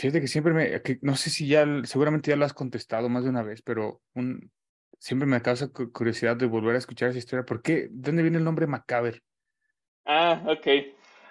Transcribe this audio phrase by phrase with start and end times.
[0.00, 3.24] Fíjate que siempre me, que no sé si ya, seguramente ya lo has contestado más
[3.24, 4.50] de una vez, pero un,
[4.98, 7.44] siempre me causa cu- curiosidad de volver a escuchar esa historia.
[7.44, 7.88] ¿Por qué?
[7.90, 9.22] ¿De dónde viene el nombre Macaber?
[10.04, 10.66] Ah, ok.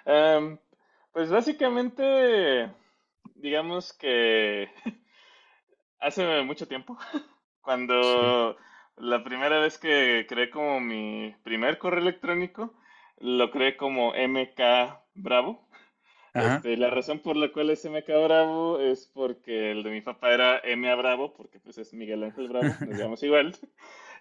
[0.06, 0.58] Em,
[1.12, 2.70] pues básicamente,
[3.34, 4.68] digamos que
[6.00, 6.98] hace mucho tiempo,
[7.62, 8.56] cuando
[8.96, 12.74] la primera vez que creé como mi primer correo electrónico,
[13.18, 15.68] lo creé como MK Bravo.
[16.34, 20.32] Este, la razón por la cual es MK Bravo es porque el de mi papá
[20.32, 23.56] era MA Bravo, porque pues es Miguel Ángel Bravo, nos llamamos igual.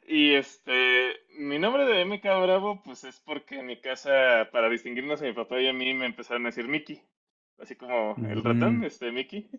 [0.07, 5.21] Y este, mi nombre de MK Bravo, pues es porque en mi casa, para distinguirnos
[5.21, 6.99] a mi papá y a mí, me empezaron a decir Mickey,
[7.59, 8.83] así como el ratón, Mm.
[8.85, 9.49] este Mickey.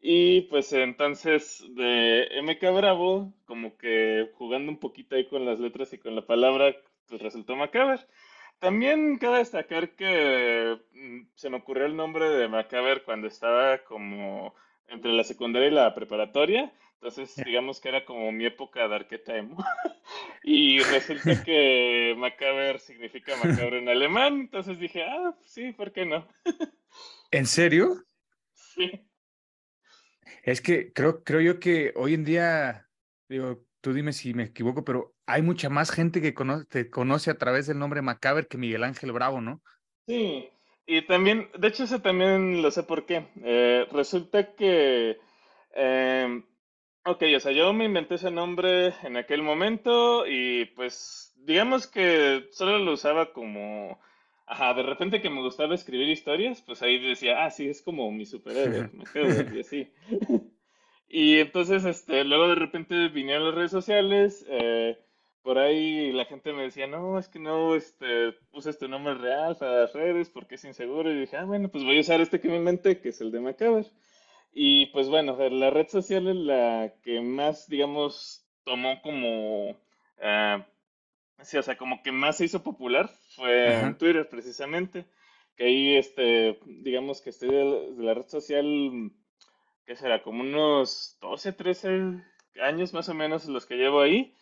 [0.00, 5.92] Y pues entonces de MK Bravo, como que jugando un poquito ahí con las letras
[5.92, 6.74] y con la palabra,
[7.08, 8.06] pues resultó Macaber.
[8.58, 14.54] También cabe destacar que mm, se me ocurrió el nombre de Macaber cuando estaba como
[14.88, 16.72] entre la secundaria y la preparatoria.
[16.94, 19.56] Entonces, digamos que era como mi época de arqueta emo.
[20.48, 24.42] Y resulta que Macaber significa macabro en alemán.
[24.42, 26.26] Entonces dije, ah, sí, ¿por qué no?
[27.32, 28.04] ¿En serio?
[28.52, 28.92] Sí.
[30.44, 32.88] Es que creo, creo yo que hoy en día,
[33.28, 37.30] digo, tú dime si me equivoco, pero hay mucha más gente que cono- te conoce
[37.30, 39.62] a través del nombre Macaber que Miguel Ángel Bravo, ¿no?
[40.06, 40.48] Sí,
[40.86, 43.28] y también, de hecho, eso también lo sé por qué.
[43.42, 45.18] Eh, resulta que,
[45.74, 46.42] eh,
[47.04, 52.46] ok, o sea, yo me inventé ese nombre en aquel momento y pues, digamos que
[52.52, 53.98] solo lo usaba como,
[54.46, 58.10] ajá, de repente que me gustaba escribir historias, pues ahí decía, ah, sí, es como
[58.12, 59.92] mi superhéroe, me quedo y así.
[61.08, 64.98] Y entonces, este, luego de repente vinieron las redes sociales, eh,
[65.46, 69.56] por ahí la gente me decía, no, es que no, este, uses tu nombre real
[69.56, 71.08] para las redes porque es inseguro.
[71.08, 73.30] Y dije, ah, bueno, pues voy a usar este que me inventé, que es el
[73.30, 73.86] de Macaber.
[74.52, 79.76] Y pues bueno, la red social es la que más, digamos, tomó como,
[81.42, 83.96] sí, o sea, como que más se hizo popular fue en.
[83.98, 85.06] Twitter precisamente.
[85.54, 89.12] Que ahí, este, digamos que estoy de la, de la red social,
[89.84, 90.24] ¿qué será?
[90.24, 91.90] Como unos 12, 13
[92.60, 94.34] años más o menos los que llevo ahí.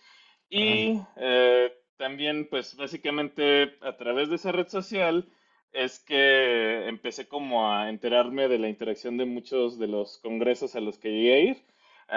[0.57, 5.27] Y eh, también, pues básicamente a través de esa red social
[5.73, 10.81] es que empecé como a enterarme de la interacción de muchos de los congresos a
[10.81, 11.57] los que llegué a ir.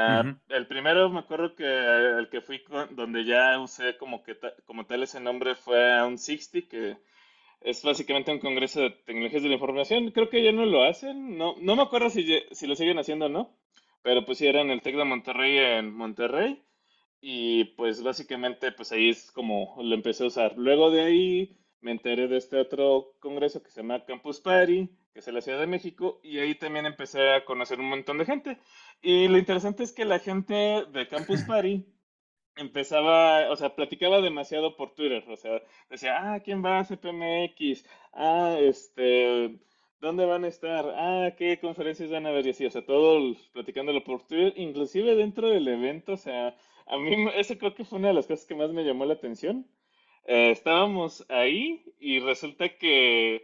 [0.06, 0.36] Ujú.
[0.50, 4.53] El primero me acuerdo que el que fui con- donde ya usé como que ta-
[4.66, 6.97] como tal ese nombre fue a un 60, que
[7.62, 10.12] es básicamente un congreso de tecnologías de la información.
[10.12, 13.26] Creo que ya no lo hacen, no, no me acuerdo si, si lo siguen haciendo
[13.28, 13.52] o no,
[14.03, 16.62] pero pues sí era en el Tec de Monterrey en Monterrey.
[17.22, 20.57] Y pues básicamente pues ahí es como lo empecé a usar.
[20.57, 25.19] Luego de ahí me enteré de este otro congreso que se llama Campus Party, que
[25.19, 28.25] es en la Ciudad de México, y ahí también empecé a conocer un montón de
[28.25, 28.57] gente.
[29.01, 31.85] Y lo interesante es que la gente de Campus Party
[32.55, 37.85] empezaba, o sea, platicaba demasiado por Twitter, o sea, decía, ah, ¿quién va a CPMX?
[38.13, 39.59] Ah, este,
[39.99, 40.85] ¿dónde van a estar?
[40.95, 42.47] Ah, ¿qué conferencias van a ver?
[42.47, 46.55] Y así, o sea, todo platicándolo por Twitter, inclusive dentro del evento, o sea,
[46.90, 49.14] a mí eso creo que fue una de las cosas que más me llamó la
[49.14, 49.66] atención.
[50.25, 53.44] Eh, estábamos ahí y resulta que,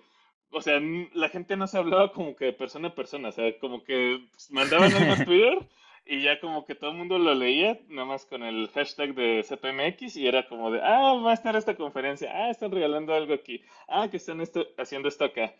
[0.51, 0.81] o sea,
[1.13, 4.27] la gente no se hablaba como que de persona a persona, o sea, como que
[4.49, 5.59] mandaban algo a Twitter
[6.05, 9.43] y ya como que todo el mundo lo leía, nada más con el hashtag de
[9.47, 13.33] CPMX y era como de, ah, va a estar esta conferencia, ah, están regalando algo
[13.33, 15.55] aquí, ah, que están esto, haciendo esto acá.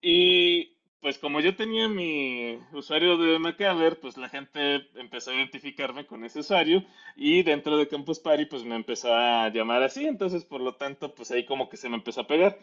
[0.00, 6.06] Y pues como yo tenía mi usuario de Macaber, pues la gente empezó a identificarme
[6.06, 6.84] con ese usuario
[7.16, 11.14] y dentro de Campus Party pues me empezó a llamar así, entonces por lo tanto
[11.14, 12.58] pues ahí como que se me empezó a pegar.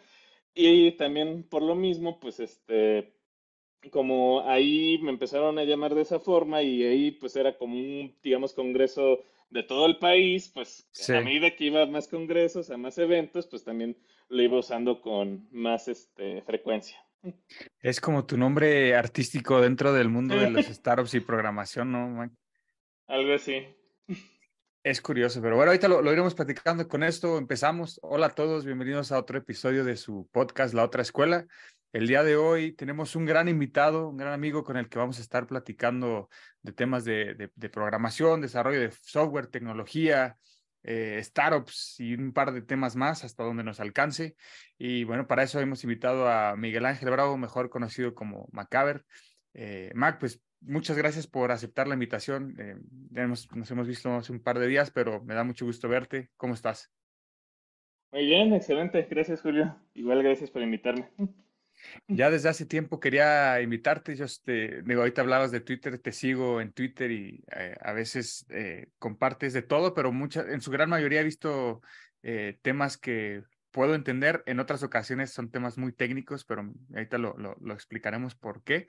[0.54, 3.12] Y también por lo mismo pues este
[3.90, 8.16] como ahí me empezaron a llamar de esa forma y ahí pues era como un,
[8.22, 9.20] digamos, congreso
[9.50, 11.14] de todo el país, pues Sí.
[11.14, 13.96] a medida que iba a más congresos, a más eventos, pues también
[14.28, 16.98] lo iba usando con más este, frecuencia.
[17.80, 22.08] Es como tu nombre artístico dentro del mundo de los startups y programación, ¿no?
[22.08, 22.36] man?
[23.06, 23.66] Algo así.
[24.84, 27.36] Es curioso, pero bueno, ahorita lo, lo iremos platicando con esto.
[27.36, 27.98] Empezamos.
[28.02, 31.46] Hola a todos, bienvenidos a otro episodio de su podcast La Otra Escuela.
[31.92, 35.18] El día de hoy tenemos un gran invitado, un gran amigo con el que vamos
[35.18, 36.28] a estar platicando
[36.62, 40.36] de temas de, de- de programación, desarrollo de software, tecnología,
[40.82, 44.36] eh, startups y un par de temas más hasta donde nos alcance.
[44.78, 49.04] Y bueno, para eso hemos invitado a Miguel Ángel Bravo, mejor conocido como Macaber.
[49.54, 52.54] Eh, Mac, pues muchas gracias por aceptar la invitación.
[52.58, 52.76] Eh,
[53.10, 56.30] nos hemos visto hace un par de días, pero me da mucho gusto verte.
[56.36, 56.92] ¿Cómo estás?
[58.12, 59.06] Muy bien, excelente.
[59.10, 59.76] Gracias, Julio.
[59.94, 61.10] Igual gracias por invitarme.
[62.06, 64.16] Ya desde hace tiempo quería invitarte.
[64.16, 68.46] Yo, este, digo, ahorita hablabas de Twitter, te sigo en Twitter y eh, a veces
[68.50, 71.80] eh, compartes de todo, pero mucha, en su gran mayoría he visto
[72.22, 74.42] eh, temas que puedo entender.
[74.46, 78.88] En otras ocasiones son temas muy técnicos, pero ahorita lo, explicaremos por qué.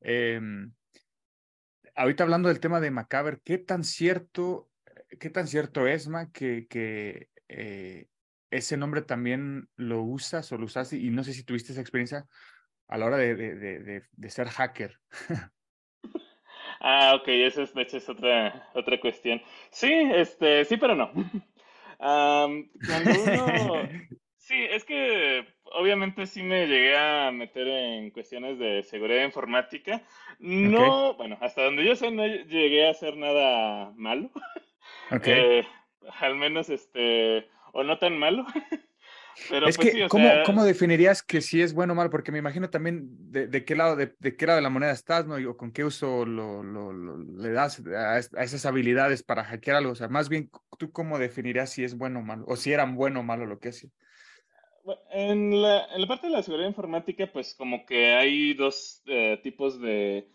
[0.00, 0.72] Em,
[1.94, 4.70] ahorita hablando del tema de Macaber, ¿qué tan cierto,
[5.18, 8.06] qué tan cierto es, Ma, que, que eh,
[8.50, 10.96] ese nombre también lo usas o lo usaste?
[10.96, 12.26] Y no sé si tuviste esa experiencia
[12.88, 14.98] a la hora de, de, de, ser hacker.
[16.82, 19.42] Ah, ok, esa es, de hecho, es otra, otra cuestión.
[19.70, 21.12] Sí, este, sí, pero no.
[21.98, 23.88] Am, cuando uno...
[24.50, 30.02] Sí, es que obviamente sí me llegué a meter en cuestiones de seguridad informática.
[30.40, 34.28] No, bueno, hasta donde yo sé, no llegué a hacer nada malo.
[35.12, 35.26] Ok.
[35.26, 35.64] Eh,
[36.18, 38.44] al menos, este, o no tan malo.
[39.48, 42.10] Pero es pues que, sí, ¿cómo, sea, ¿cómo definirías que si es bueno o malo?
[42.10, 44.90] Porque me imagino también de, de qué lado de, de, qué lado de la moneda
[44.90, 45.38] estás, ¿no?
[45.38, 49.44] Y, o con qué uso lo, lo, lo le das a, a, esas habilidades para
[49.44, 49.92] hackear algo.
[49.92, 52.44] O sea, más bien, ¿tú cómo definirías si es bueno o malo?
[52.48, 53.90] O si eran bueno o malo lo que hacía.
[55.12, 59.38] En la, en la parte de la seguridad informática, pues como que hay dos eh,
[59.42, 60.28] tipos de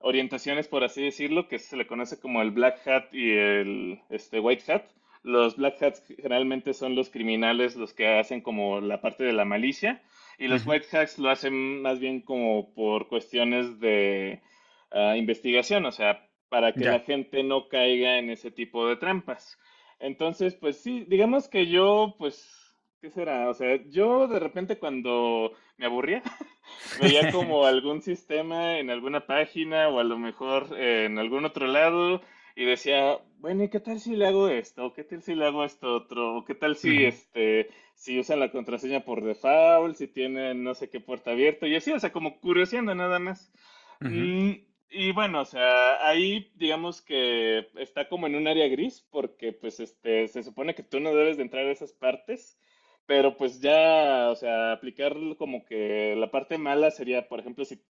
[0.00, 4.40] orientaciones, por así decirlo, que se le conoce como el black hat y el este,
[4.40, 4.82] white hat.
[5.22, 9.44] Los black hats generalmente son los criminales los que hacen como la parte de la
[9.44, 10.02] malicia
[10.38, 14.42] y los white hats lo hacen más bien como por cuestiones de
[14.90, 16.92] uh, investigación, o sea, para que yeah.
[16.92, 19.58] la gente no caiga en ese tipo de trampas.
[20.00, 23.48] Entonces, pues sí, digamos que yo, pues, ¿qué será?
[23.48, 26.22] O sea, yo de repente cuando me aburría,
[27.00, 31.66] veía como algún sistema en alguna página o a lo mejor eh, en algún otro
[31.66, 32.20] lado
[32.56, 34.92] y decía, bueno, ¿y qué tal si le hago esto?
[34.92, 36.44] ¿Qué tal si le hago esto otro?
[36.46, 37.08] ¿Qué tal si, uh -huh.
[37.08, 41.66] este, si usan la contraseña por default, si tienen no sé qué puerta abierta?
[41.66, 43.52] Y así, o sea, como curioseando nada más.
[44.00, 44.10] Uh -huh.
[44.10, 49.52] mm, y bueno, o sea, ahí digamos que está como en un área gris porque
[49.52, 52.58] pues este, se supone que tú no debes de entrar a esas partes,
[53.06, 57.80] pero pues ya, o sea, aplicar como que la parte mala sería, por ejemplo, si,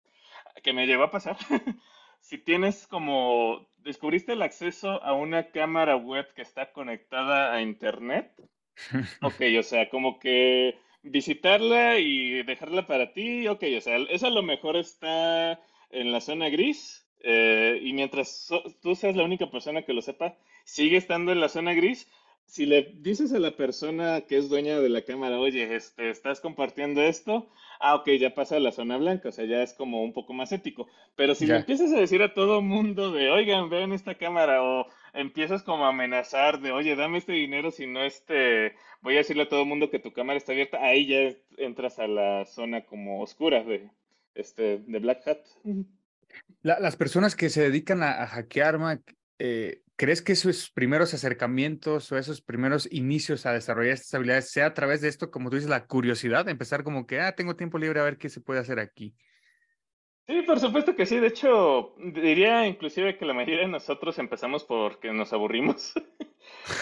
[0.63, 1.37] que me llegó a pasar,
[2.23, 8.33] si tienes como, descubriste el acceso a una cámara web que está conectada a internet,
[9.23, 14.31] ok, o sea, como que visitarla y dejarla para ti, ok, o sea, eso a
[14.31, 15.61] lo mejor está
[15.91, 20.03] en la zona gris eh, y mientras so, tú seas la única persona que lo
[20.03, 22.09] sepa, sigue estando en la zona gris.
[22.53, 26.39] Si le dices a la persona que es dueña de la cámara, oye, este, estás
[26.39, 27.49] compartiendo esto,
[27.81, 30.35] ah, ok, ya pasa a la zona blanca, o sea, ya es como un poco
[30.35, 30.87] más ético.
[31.17, 31.55] Pero si ya.
[31.55, 35.87] le empiezas a decir a todo mundo de, oigan, vean esta cámara, o empiezas como
[35.87, 39.65] a amenazar de, oye, dame este dinero, si no, este, voy a decirle a todo
[39.65, 43.89] mundo que tu cámara está abierta, ahí ya entras a la zona como oscura de,
[44.35, 45.39] este, de Black Hat.
[46.61, 49.01] La, las personas que se dedican a, a hackear, Mac,
[49.39, 54.67] eh, ¿crees que esos primeros acercamientos o esos primeros inicios a desarrollar estas habilidades sea
[54.67, 57.79] a través de esto, como tú dices, la curiosidad, empezar como que, ah, tengo tiempo
[57.79, 59.15] libre a ver qué se puede hacer aquí?
[60.27, 61.19] Sí, por supuesto que sí.
[61.19, 65.93] De hecho, diría inclusive que la mayoría de nosotros empezamos porque nos aburrimos.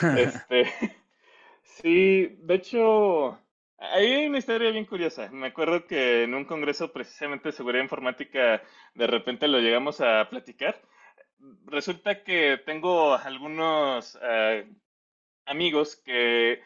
[0.16, 0.66] este,
[1.62, 3.38] sí, de hecho,
[3.78, 5.30] hay una historia bien curiosa.
[5.30, 8.62] Me acuerdo que en un congreso precisamente de seguridad informática
[8.94, 10.80] de repente lo llegamos a platicar.
[11.66, 14.66] Resulta que tengo algunos uh,
[15.46, 16.60] amigos que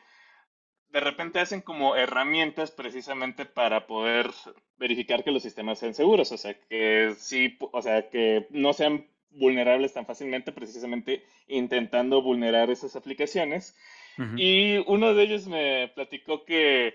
[0.89, 4.31] de repente hacen como herramientas precisamente para poder
[4.77, 9.09] verificar que los sistemas sean seguros, o sea, que sí, o sea, que no sean
[9.31, 13.77] vulnerables tan fácilmente, precisamente intentando vulnerar esas aplicaciones.
[14.19, 14.39] Uh -huh.
[14.39, 16.95] Y uno de ellos me platicó que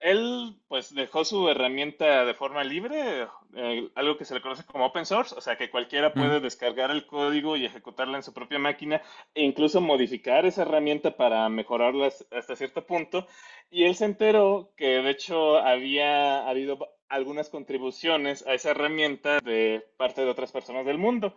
[0.00, 4.86] él pues dejó su herramienta de forma libre, eh, algo que se le conoce como
[4.86, 8.58] open source, o sea que cualquiera puede descargar el código y ejecutarla en su propia
[8.58, 9.02] máquina
[9.34, 13.26] e incluso modificar esa herramienta para mejorarla hasta cierto punto.
[13.70, 19.84] Y él se enteró que de hecho había habido algunas contribuciones a esa herramienta de
[19.96, 21.34] parte de otras personas del mundo.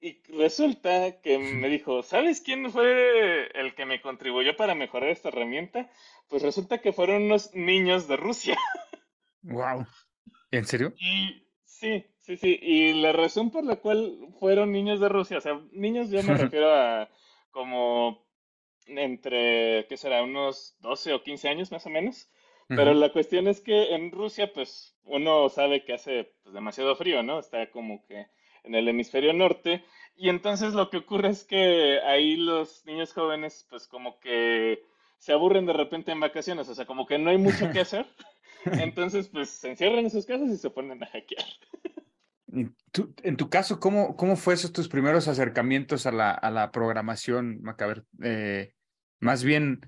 [0.00, 5.28] Y resulta que me dijo, ¿sabes quién fue el que me contribuyó para mejorar esta
[5.28, 5.90] herramienta?
[6.28, 8.58] Pues resulta que fueron unos niños de Rusia.
[9.42, 9.86] Wow.
[10.50, 10.92] ¿En serio?
[10.98, 12.58] Y sí, sí, sí.
[12.60, 16.34] Y la razón por la cual fueron niños de Rusia, o sea, niños yo me
[16.36, 17.08] refiero a
[17.50, 18.26] como
[18.86, 20.22] entre, ¿qué será?
[20.22, 22.28] Unos 12 o 15 años más o menos.
[22.68, 27.22] Pero la cuestión es que en Rusia, pues uno sabe que hace pues, demasiado frío,
[27.22, 27.38] ¿no?
[27.38, 28.26] Está como que
[28.66, 29.84] en el hemisferio norte.
[30.16, 34.82] Y entonces lo que ocurre es que ahí los niños jóvenes, pues como que
[35.18, 38.06] se aburren de repente en vacaciones, o sea, como que no hay mucho que hacer.
[38.64, 41.44] Entonces, pues se encierran en sus casas y se ponen a hackear.
[42.92, 46.70] Tú- en tu caso, ¿cómo, cómo fue esos tus primeros acercamientos a la, a la
[46.70, 48.04] programación, Macaber?
[48.22, 48.72] Eh,
[49.20, 49.80] más bien,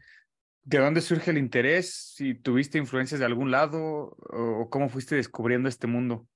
[0.64, 2.12] ¿de dónde surge el interés?
[2.14, 6.26] ¿Si tuviste influencias de algún lado o cómo fuiste descubriendo este mundo?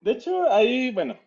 [0.00, 1.18] De hecho, ahí, bueno,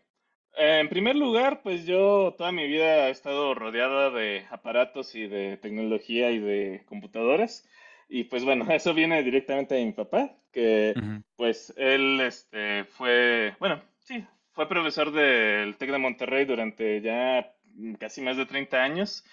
[0.57, 5.57] en primer lugar, pues yo toda mi vida he estado rodeada de aparatos y de
[5.57, 7.67] tecnología y de computadoras.
[8.09, 11.23] Y pues bueno, eso viene directamente de mi papá, que Ujú.
[11.37, 17.53] pues él este, fue, bueno, sí, fue profesor del TEC de Monterrey durante ya
[17.99, 19.23] casi más de 30 años.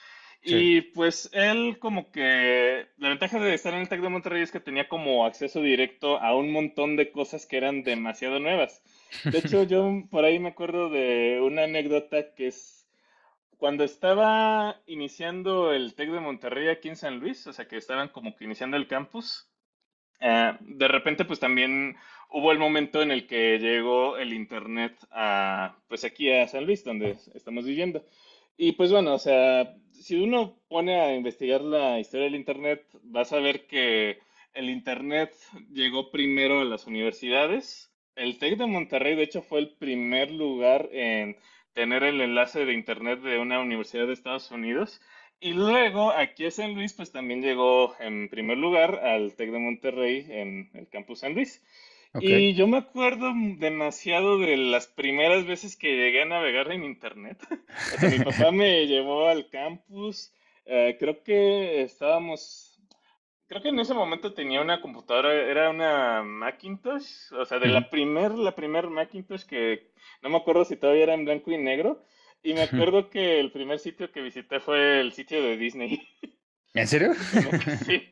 [0.45, 0.55] Sí.
[0.55, 4.53] Y pues él como que la ventaja de estar en el TEC de Monterrey es
[4.53, 8.83] que tenía como acceso directo a un montón de cosas que eran demasiado nuevas.
[9.25, 12.89] De hecho, yo por ahí me acuerdo de una anécdota que es
[13.57, 18.09] cuando estaba iniciando el TEC de Monterrey aquí en San Luis, o sea que estaban
[18.09, 19.49] como que iniciando el campus,
[20.21, 21.97] eh, de repente pues también
[22.31, 26.85] hubo el momento en el que llegó el internet a pues aquí a San Luis,
[26.85, 28.05] donde estamos viviendo.
[28.57, 33.33] Y pues bueno, o sea, si uno pone a investigar la historia del internet, vas
[33.33, 34.19] a ver que
[34.55, 35.33] el internet
[35.73, 37.88] llegó primero a las universidades.
[38.19, 41.37] El TEC de Monterrey, de hecho, fue el primer lugar en
[41.73, 45.01] tener el enlace de internet de una universidad de Estados Unidos.
[45.41, 49.59] Y luego aquí a San Luis, pues también llegó en primer lugar al TEC de
[49.59, 51.63] Monterrey en el campus San Luis.
[52.13, 52.29] Ok.
[52.29, 57.39] Y yo me acuerdo demasiado de las primeras veces que llegué a navegar en internet.
[57.91, 60.33] O sea, mi papá me llevó al campus.
[60.67, 62.68] eh, creo que estábamos,
[63.49, 67.91] creo que en ese momento tenía una computadora, era una Macintosh, o sea, de la
[67.91, 69.91] primer, la primer Macintosh que
[70.23, 72.05] no me acuerdo si todavía era en blanco y negro.
[72.43, 76.01] Y me acuerdo que el primer sitio que visité fue el sitio de Disney.
[76.75, 77.13] ¿En serio?
[77.85, 78.09] Sí,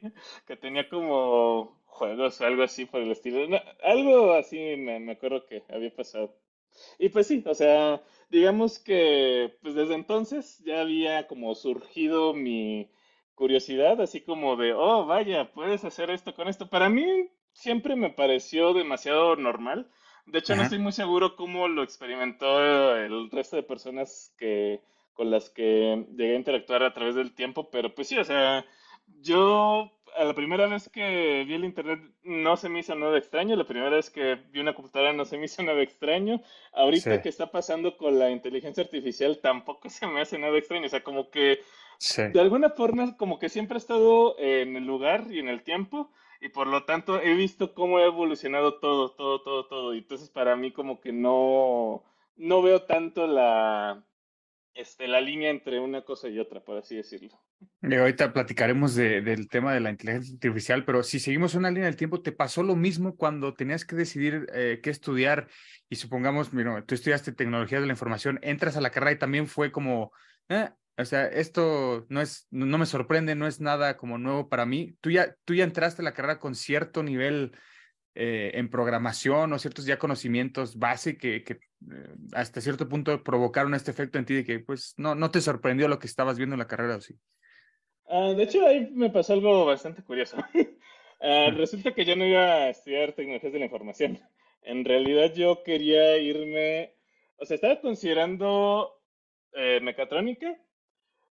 [0.46, 3.46] que tenía como juegos o algo así por el estilo.
[3.46, 6.34] No, algo así me, me acuerdo que había pasado.
[6.98, 12.90] Y pues sí, o sea, digamos que pues desde entonces ya había como surgido mi
[13.36, 16.68] curiosidad, así como de, oh, vaya, puedes hacer esto con esto.
[16.68, 17.06] Para mí
[17.52, 19.88] siempre me pareció demasiado normal.
[20.26, 20.64] De hecho, no Ajá.
[20.64, 24.80] estoy muy seguro cómo lo experimentó el resto de personas que
[25.12, 28.66] con las que llegué a interactuar a través del tiempo, pero pues sí, o sea,
[29.22, 33.54] yo a la primera vez que vi el internet no se me hizo nada extraño,
[33.56, 37.22] la primera vez que vi una computadora no se me hizo nada extraño, ahorita Sí.
[37.22, 41.02] que está pasando con la inteligencia artificial tampoco se me hace nada extraño, o sea,
[41.02, 41.60] como que
[41.98, 42.22] Sí.
[42.32, 46.12] de alguna forma como que siempre he estado en el lugar y en el tiempo
[46.40, 49.94] y por lo tanto he visto cómo ha evolucionado todo, todo, todo, todo.
[49.94, 52.04] Y entonces para mí como que no,
[52.36, 54.04] no veo tanto la,
[54.74, 57.40] este, la línea entre una cosa y otra, por así decirlo.
[57.80, 61.86] Y ahorita platicaremos de- del tema de la inteligencia artificial, pero si seguimos una línea
[61.86, 65.48] del tiempo, ¿te pasó lo mismo cuando tenías que decidir eh, qué estudiar?
[65.88, 69.46] Y supongamos, mira, tú estudiaste tecnología de la información, entras a la carrera y también
[69.46, 70.12] fue como,
[70.50, 74.64] "Eh, o sea, esto no es, no, me sorprende, no es nada como nuevo para
[74.64, 74.96] mí.
[75.00, 77.52] Tú ya, tú ya entraste a la carrera con cierto nivel
[78.14, 83.74] eh, en programación o ciertos ya conocimientos base que, que eh, hasta cierto punto provocaron
[83.74, 86.54] este efecto en ti de que pues no, no te sorprendió lo que estabas viendo
[86.54, 87.14] en la carrera, ¿o sí?
[88.08, 90.36] Ah, de hecho, ahí me pasó algo bastante curioso.
[91.18, 94.20] Ah, resulta que yo no iba a estudiar tecnologías de la información.
[94.60, 96.94] En realidad yo quería irme,
[97.38, 99.00] o sea, estaba considerando
[99.54, 100.54] eh, mecatrónica,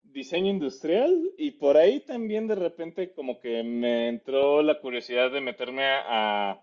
[0.02, 5.40] diseño industrial y por ahí también de repente como que me entró la curiosidad de
[5.40, 6.60] meterme a, a,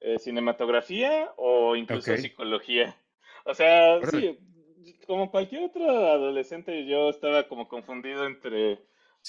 [0.00, 2.96] eh, cinematografía o incluso psicología.
[3.44, 4.20] O sea, Órale.
[4.20, 4.38] sí,
[5.06, 8.76] como cualquier otro adolescente yo estaba como confundido entre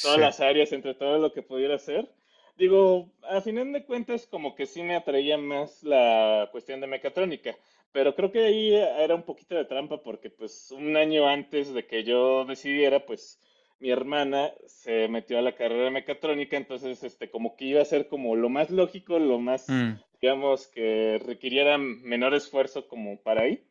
[0.01, 0.22] todas Sí.
[0.22, 2.10] las áreas, entre todo lo que pudiera hacer.
[2.58, 7.58] Digo, a final de cuentas, como que sí me atraía más la cuestión de mecatrónica,
[7.91, 11.86] pero creo que ahí era un poquito de trampa porque pues un año antes de
[11.88, 13.39] que yo decidiera, pues
[13.81, 17.85] mi hermana se metió a la carrera de mecatrónica, entonces este como que iba a
[17.85, 23.41] ser como lo más lógico, lo más, Mm, digamos, que requiriera menor esfuerzo como para
[23.41, 23.63] ahí.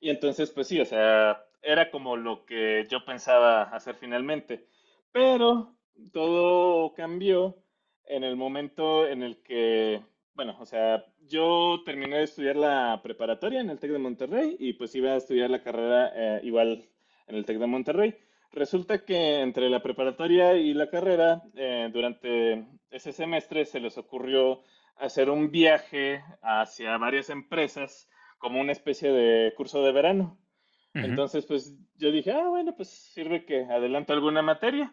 [0.00, 4.66] Y entonces, pues sí, o sea, era como lo que yo pensaba hacer finalmente.
[5.12, 5.76] Pero
[6.12, 7.56] todo cambió
[8.04, 10.02] en el momento en el que
[10.38, 14.74] bueno, o sea, yo terminé de estudiar la preparatoria en el TEC de Monterrey y
[14.74, 16.88] pues iba a estudiar la carrera eh, igual
[17.26, 18.14] en el TEC de Monterrey.
[18.52, 24.62] Resulta que entre la preparatoria y la carrera, eh, durante ese semestre se les ocurrió
[24.96, 30.38] hacer un viaje hacia varias empresas como una especie de curso de verano.
[30.94, 34.92] Entonces, pues yo dije, ah, bueno, pues sirve que adelanto alguna materia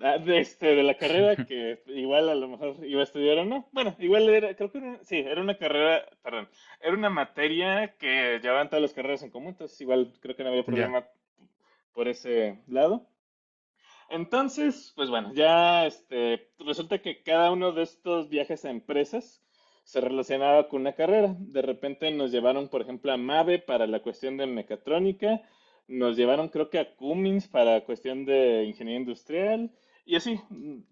[0.00, 3.44] ah, de, este, de la carrera que igual a lo mejor iba a estudiar o
[3.44, 3.68] no.
[3.70, 6.48] Bueno, igual era, creo que era, sí, era una carrera, perdón,
[6.80, 10.50] era una materia que llevaban todas las carreras en común, entonces igual creo que no
[10.50, 11.06] había problema
[11.98, 13.08] por ese lado.
[14.08, 19.44] Entonces, pues bueno, ya este, resulta que cada uno de estos viajes a empresas
[19.82, 21.34] se relacionaba con una carrera.
[21.36, 25.42] De repente nos llevaron, por ejemplo, a Mave para la cuestión de mecatrónica,
[25.88, 29.72] nos llevaron creo que a Cummins para cuestión de ingeniería industrial
[30.06, 30.40] y así,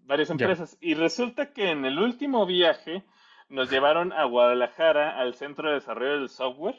[0.03, 0.77] varias empresas.
[0.81, 3.05] Y resulta que en el último viaje
[3.47, 6.75] nos llevaron a Guadalajara al Centro de Desarrollo del Software.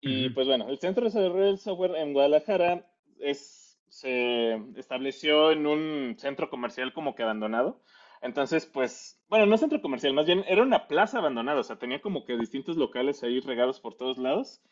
[0.00, 2.88] Y pues bueno, el Centro de Desarrollo del Software en Guadalajara
[3.22, 7.80] es, se estableció en un centro comercial como que abandonado.
[8.20, 12.00] Entonces, pues, bueno, no centro comercial, más bien era una plaza abandonada, o sea, tenía
[12.00, 14.62] como que distintos locales ahí regados por todos lados.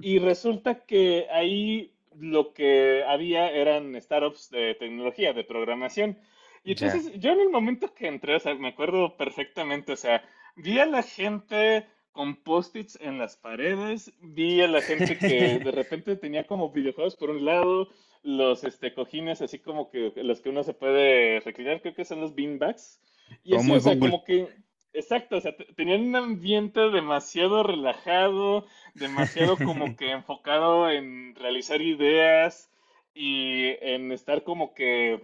[0.00, 6.18] Y resulta que ahí lo que había eran startups de tecnología, de programación.
[6.64, 10.24] Y entonces, yo en el momento que entré, o sea, me acuerdo perfectamente, o sea,
[10.56, 11.86] vi a la gente
[12.16, 15.28] con post-its en las paredes, vi a la gente que
[15.64, 17.88] de repente tenía como videojuegos por un lado,
[18.22, 22.22] los este, cojines así como que los que uno se puede reclinar, creo que son
[22.22, 23.02] los beanbags.
[23.44, 24.48] Y así, o sea, como que,
[24.94, 32.70] exacto, o sea, tenían un ambiente demasiado relajado, demasiado como que enfocado en realizar ideas
[33.12, 35.20] y en estar como que,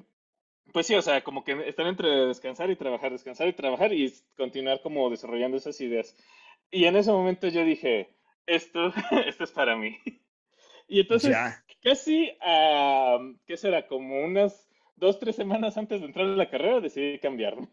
[0.75, 4.13] pues sí, o sea, como que están entre descansar y trabajar, descansar y trabajar y
[4.37, 6.15] continuar como desarrollando esas ideas.
[6.73, 8.93] Y en ese momento yo dije, esto,
[9.27, 9.99] esto es para mí.
[10.89, 11.35] Y entonces,
[11.83, 12.37] casi,
[13.47, 13.87] ¿qué será?
[13.87, 17.69] Como unas dos, tres semanas antes de entrar a la carrera decidí cambiarme.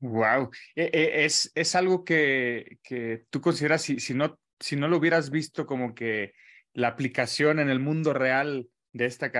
[0.00, 4.88] Wow, e, e, es, es algo que, que tú consideras, si, si, no, si no
[4.88, 6.32] lo hubieras visto como que
[6.72, 9.30] la aplicación en el mundo real de esta,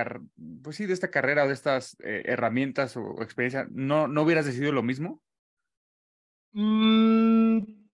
[0.61, 4.45] pues sí, de esta carrera o de estas eh, herramientas o, experiencias, ¿no, ¿no hubieras
[4.45, 5.23] decidido lo mismo?
[6.51, 7.86] Mm,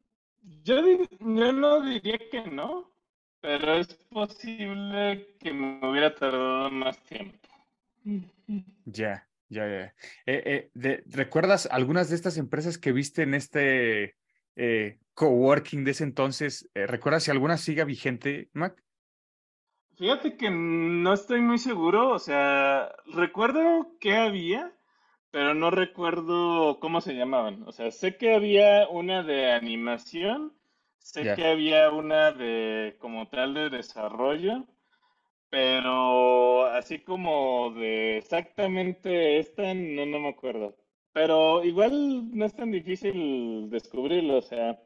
[0.64, 0.82] yo,
[1.20, 2.92] yo no diría que no,
[3.42, 7.50] pero es posible que me hubiera tardado más tiempo.
[8.86, 9.94] Ya, ya, ya.
[10.26, 14.18] Eh, eh, ¿Recuerdas algunas de estas empresas que viste en este
[14.58, 16.70] eh, coworking de ese entonces?
[16.76, 18.84] ¿Recuerdas si alguna siga vigente, Mac?
[19.96, 24.74] Fíjate que no estoy muy seguro, o sea, recuerdo que había,
[25.34, 27.64] pero no recuerdo cómo se llamaban.
[27.68, 30.54] O sea, sé que había una de animación
[31.04, 34.66] Sé que había una de como tal de desarrollo,
[35.50, 40.78] pero así como de exactamente esta, no, no me acuerdo.
[41.12, 44.80] Pero igual no es tan difícil descubrirlo, o sea,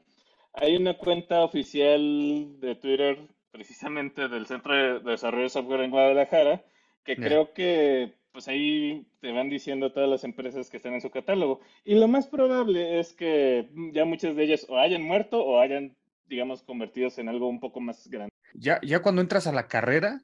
[0.54, 3.20] hay una cuenta oficial de Twitter
[3.52, 6.64] precisamente del Centro de Desarrollo de Software en Guadalajara,
[7.06, 11.10] que creo que pues ahí te van diciendo todas las empresas que están en su
[11.10, 11.62] catálogo.
[11.84, 15.96] Y lo más probable es que ya muchas de ellas o hayan muerto o hayan
[16.28, 18.32] digamos, convertidos en algo un poco más grande.
[18.54, 20.22] Ya, ya cuando entras a la carrera,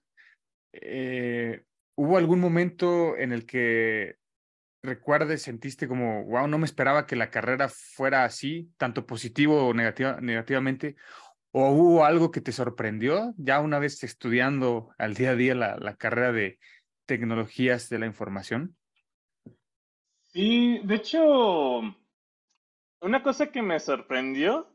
[0.73, 1.63] eh,
[1.95, 4.15] ¿hubo algún momento en el que
[4.81, 9.73] recuerdes, sentiste como, wow, no me esperaba que la carrera fuera así, tanto positivo o
[9.73, 10.95] negativamente?
[11.51, 15.77] ¿O hubo algo que te sorprendió ya una vez estudiando al día a día la,
[15.77, 16.57] la carrera de
[17.05, 18.75] tecnologías de la información?
[20.31, 21.81] Sí, de hecho,
[23.01, 24.73] una cosa que me sorprendió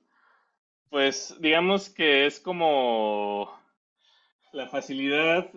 [0.91, 3.53] pues digamos que es como
[4.53, 5.51] la facilidad.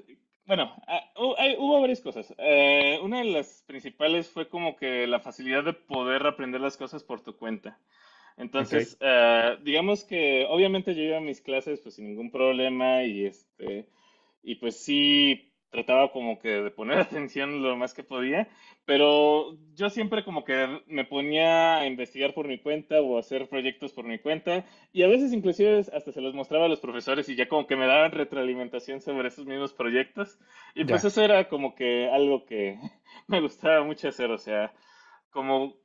[0.45, 2.33] Bueno, ah, hubo varias cosas.
[2.37, 7.03] Eh, una de las principales fue como que la facilidad de poder aprender las cosas
[7.03, 7.79] por tu cuenta.
[8.37, 13.25] Entonces, eh, digamos que obviamente yo iba a mis clases pues sin ningún problema y
[13.25, 13.87] este
[14.41, 18.47] y pues sí trataba como que de poner atención lo más que podía,
[18.85, 23.49] pero yo siempre como que me ponía a investigar por mi cuenta o a hacer
[23.49, 27.27] proyectos por mi cuenta y a veces inclusive hasta se los mostraba a los profesores
[27.29, 30.37] y ya como que me daban retroalimentación sobre esos mismos proyectos
[30.75, 32.77] y pues eso era como que algo que
[33.27, 34.73] me gustaba mucho hacer, o sea,
[35.31, 35.81] como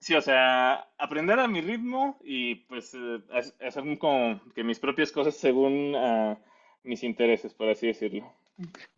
[0.00, 3.20] Sí, o sea, aprender a mi ritmo y pues eh,
[3.60, 6.38] hacer como que mis propias cosas según ah,
[6.84, 8.32] mis intereses, por así decirlo.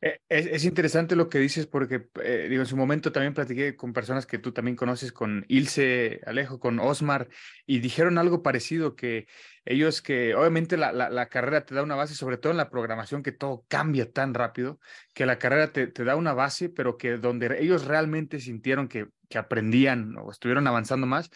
[0.00, 3.76] Eh, Es, es interesante lo que dices porque, eh, digo, en su momento también platiqué
[3.76, 7.28] con personas que tú también conoces, con Ilse Alejo, con Osmar,
[7.66, 9.26] y dijeron algo parecido, que
[9.64, 13.22] ellos que obviamente la, la, carrera te da una base, sobre todo en la programación,
[13.22, 14.80] que todo cambia tan rápido,
[15.14, 19.08] que la carrera te, te da una base, pero que donde ellos realmente sintieron que,
[19.28, 21.30] que aprendían o estuvieron avanzando más,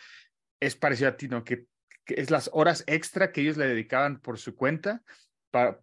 [0.60, 1.44] es parecido a ti, ¿no?
[1.44, 1.66] Que
[2.06, 5.02] es las horas extra que ellos le dedicaban por su cuenta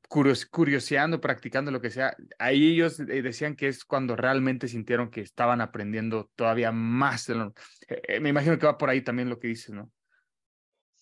[0.09, 5.09] curios- curioseando, practicando lo que sea, ahí ellos eh, decían que es cuando realmente sintieron
[5.11, 7.27] que estaban aprendiendo todavía más.
[7.27, 7.53] de lo-
[7.87, 9.91] eh, eh, me imagino que va por ahí también lo que dices, ¿no?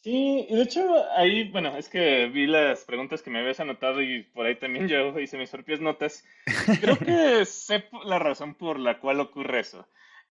[0.01, 0.81] Sí, y de hecho
[1.17, 4.87] ahí, bueno, es que vi las preguntas que me habías anotado y por ahí también
[4.89, 6.23] yo hice mis propias notas.
[6.79, 9.87] Creo que sé la razón por la cual ocurre eso.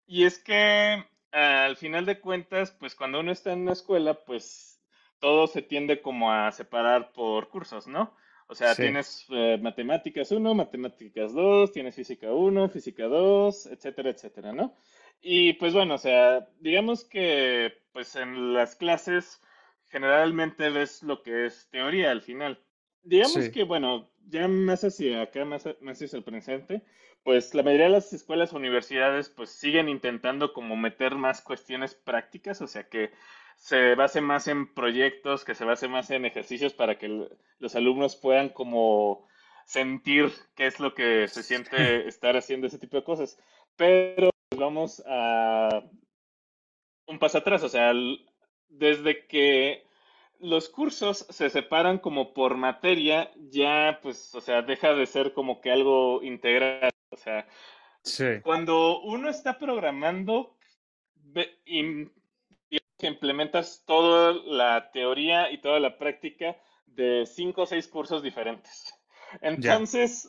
[0.07, 4.81] Y es que al final de cuentas, pues cuando uno está en una escuela, pues
[5.18, 8.16] todo se tiende como a separar por cursos, ¿no?
[8.48, 14.11] O sea, Sí, tienes eh, matemáticas uno, matemáticas 2, tienes física uno, física 2, etcétera,
[14.11, 14.74] etcétera, ¿no?
[15.20, 19.40] Y pues bueno, o sea, digamos que pues en las clases
[19.90, 22.58] generalmente ves lo que es teoría al final.
[23.02, 26.82] Digamos sí, que, bueno, ya más hacia acá, más, más hacia el presente,
[27.22, 32.61] pues la mayoría de las escuelas universidades pues siguen intentando como meter más cuestiones prácticas,
[32.61, 33.11] o sea que
[33.59, 38.16] se base más en proyectos, que se base más en ejercicios para que los alumnos
[38.16, 39.29] puedan como
[39.66, 43.38] sentir qué es lo que se siente estar haciendo ese tipo de cosas.
[43.77, 45.83] Pero vamos a
[47.07, 47.92] un paso atrás, o sea,
[48.68, 49.85] desde que
[50.40, 55.61] los cursos se separan como por materia, ya pues, o sea, deja de ser como
[55.61, 56.90] que algo integral.
[57.11, 57.49] O sea,
[58.03, 60.57] sí, cuando uno está programando,
[61.16, 61.59] ve-
[62.98, 66.56] que implementas toda la teoría y toda la práctica
[66.87, 68.94] de cinco o seis cursos diferentes.
[69.40, 70.28] Entonces,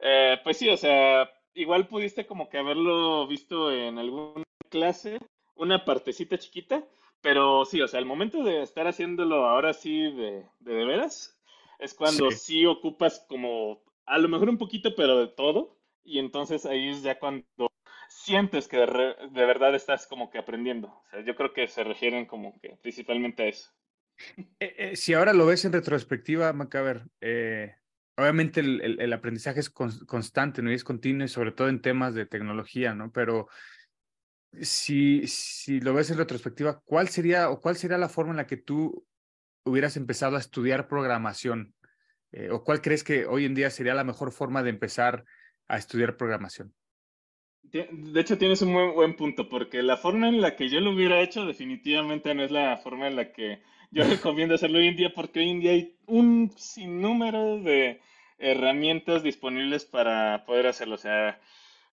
[0.00, 5.18] eh, pues sí, o sea, igual pudiste como que haberlo visto en alguna clase,
[5.54, 6.84] una partecita chiquita,
[7.20, 11.38] pero sí, o sea, el momento de estar haciéndolo ahora sí de, de, de veras,
[11.78, 11.96] es sí.
[11.96, 16.88] cuando sí ocupas como a lo mejor un poquito, pero de todo, y entonces ahí
[16.88, 17.44] es ya cuando
[18.24, 20.88] sientes que de, de verdad estás como que aprendiendo.
[20.88, 23.70] O sea, yo creo que se refieren como que principalmente a eso.
[24.60, 27.76] Eh, eh, si ahora lo ves en retrospectiva, Macaber, eh,
[28.16, 30.70] obviamente el, el- aprendizaje es cons- constante, ¿no?
[30.70, 33.12] Y es continuo, y sobre todo en temas de tecnología, ¿no?
[33.12, 33.48] Pero
[34.60, 38.46] si, si lo ves en retrospectiva, ¿cuál sería o cuál sería la forma en la
[38.46, 39.06] que tú
[39.64, 41.74] hubieras empezado a estudiar programación?
[42.50, 45.24] ¿o cuál crees que hoy en día sería la mejor forma de empezar
[45.66, 46.74] a estudiar programación?
[47.72, 50.92] De hecho, tienes un muy buen punto, porque la forma en la que yo lo
[50.92, 54.96] hubiera hecho definitivamente no es la forma en la que yo recomiendo hacerlo hoy en
[54.96, 58.00] día, porque hoy en día hay un sinnúmero de
[58.38, 60.94] herramientas disponibles para poder hacerlo.
[60.94, 61.40] O sea,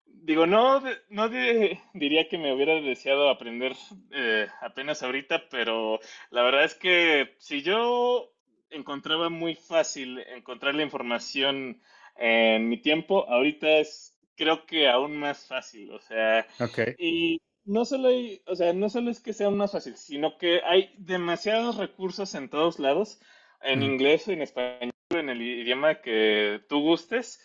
[0.06, 3.74] digo, no, no de- diría que me hubiera deseado aprender
[4.12, 6.00] eh, apenas ahorita, pero
[6.32, 8.32] la verdad es que si yo
[8.70, 11.82] encontraba muy fácil encontrar la información
[12.18, 17.86] en mi tiempo, ahorita es creo que aún más fácil, o sea, Ok, y no
[17.86, 21.78] solo hay, o sea, no solo es que sea más fácil, sino que hay demasiados
[21.78, 23.20] recursos en todos lados,
[23.62, 27.40] en ujú, inglés, en español, en el idioma que tú gustes.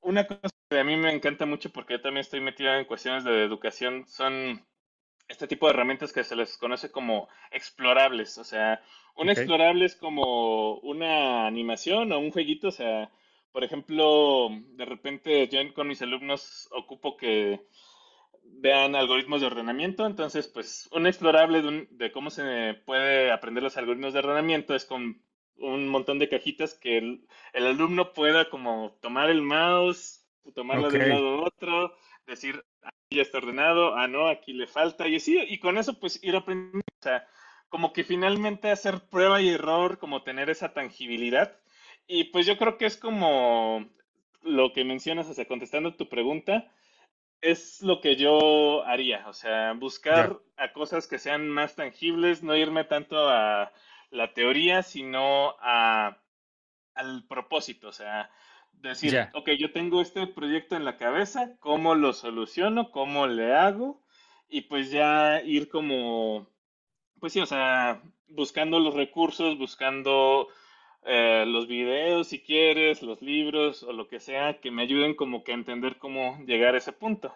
[0.00, 3.24] Una cosa que a mí me encanta mucho porque yo también estoy metido en cuestiones
[3.24, 4.64] de educación son
[5.28, 8.38] este tipo de herramientas que se les conoce como explorables.
[8.38, 8.82] O sea,
[9.16, 12.68] un explorable es como una animación o un jueguito.
[12.68, 13.10] O sea,
[13.52, 17.66] por ejemplo, de repente yo con mis alumnos ocupo que
[18.44, 20.06] vean algoritmos de ordenamiento.
[20.06, 24.74] Entonces, pues un explorable de, un- de cómo se puede aprender los algoritmos de ordenamiento
[24.74, 25.22] es con
[25.56, 30.98] un montón de cajitas que el, el alumno pueda como tomar el mouse, tomarlo de
[30.98, 31.94] un lado a otro,
[32.26, 35.98] decir, aquí ya está ordenado, ah, no, aquí le falta, y así, y con eso
[35.98, 37.26] pues ir aprendiendo, o sea,
[37.68, 41.58] como que finalmente hacer prueba y error, como tener esa tangibilidad.
[42.08, 43.86] Y pues yo creo que es como
[44.42, 46.72] lo que mencionas, o sea, contestando tu pregunta,
[47.42, 52.56] es lo que yo haría, o sea, buscar a cosas que sean más tangibles, no
[52.56, 53.72] irme tanto a
[54.10, 56.18] la teoría, sino a,
[56.94, 58.30] al propósito, o sea,
[58.72, 62.90] decir, ya, ok, yo tengo este proyecto en la cabeza, ¿cómo lo soluciono?
[62.90, 64.02] ¿Cómo le hago?
[64.48, 66.48] Y pues ya ir como,
[67.20, 70.48] pues sí, o sea, buscando los recursos, buscando
[71.04, 75.44] eh, los videos si quieres, los libros o lo que sea, que me ayuden como
[75.44, 77.34] que a entender cómo llegar a ese punto.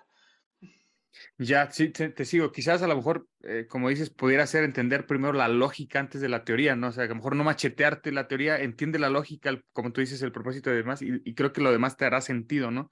[1.38, 2.52] Ya, sí, te, te sigo.
[2.52, 6.28] Quizás a lo mejor, eh, como dices, pudiera ser entender primero la lógica antes de
[6.28, 6.88] la teoría, ¿no?
[6.88, 10.00] O sea, a lo mejor no machetearte la teoría, entiende la lógica, el- como tú
[10.00, 12.90] dices, el propósito de demás, y, y creo que lo demás te hará sentido, ¿no?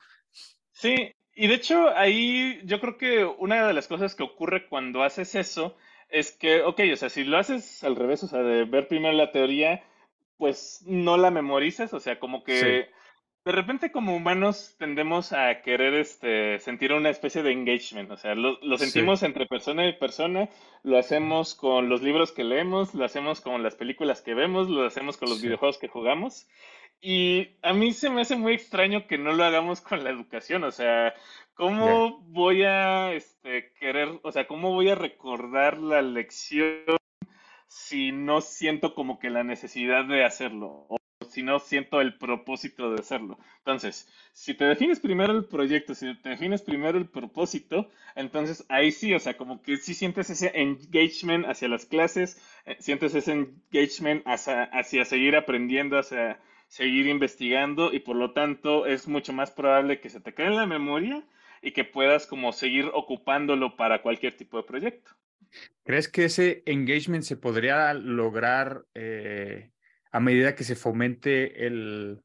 [0.72, 5.02] Sí, y de hecho ahí yo creo que una de las cosas que ocurre cuando
[5.02, 5.76] haces eso
[6.09, 9.14] es que, ok, o sea, si lo haces al revés, o sea, de ver primero
[9.16, 9.85] la teoría,
[10.40, 12.90] pues no la memorizas, o sea, como que Sí,
[13.44, 18.35] de repente como humanos tendemos a querer este, sentir una especie de engagement, o sea,
[18.35, 20.48] lo, lo sí, sentimos entre persona y persona,
[20.83, 24.85] lo hacemos con los libros que leemos, lo hacemos con las películas que vemos, lo
[24.87, 26.48] hacemos con los sí, videojuegos que jugamos.
[27.03, 30.64] Y a mí se me hace muy extraño que no lo hagamos con la educación,
[30.64, 31.14] o sea,
[31.55, 36.99] ¿cómo voy a este, querer, o sea, cómo voy a recordar la lección
[37.70, 40.87] si no siento como que la necesidad de hacerlo?
[40.88, 43.38] O si no siento el propósito de hacerlo.
[43.59, 48.90] Entonces, si te defines primero el proyecto, si te defines primero el propósito, entonces ahí
[48.90, 53.33] sí, o sea, como que sí sientes ese engagement hacia las clases, eh, sientes ese
[53.33, 59.52] engagement hacia, hacia seguir aprendiendo, hacia seguir investigando y por lo tanto es mucho más
[59.52, 61.22] probable que se te quede en la memoria
[61.62, 65.12] y que puedas como seguir ocupándolo para cualquier tipo de proyecto.
[65.84, 69.72] ¿Crees que ese engagement se podría lograr eh,
[70.12, 72.20] a medida que se fomente el,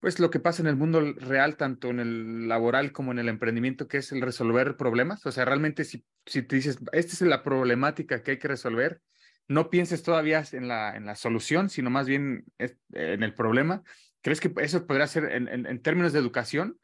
[0.00, 3.28] pues lo que pasa en el mundo real, tanto en el laboral como en el
[3.28, 5.24] emprendimiento, que es el resolver problemas?
[5.26, 9.00] O sea, realmente si, si te dices, esta es la problemática que hay que resolver,
[9.48, 13.82] no pienses todavía en la, en la solución, sino más bien en el problema.
[14.22, 16.78] ¿Crees que eso podría ser, en, en- en términos de educación,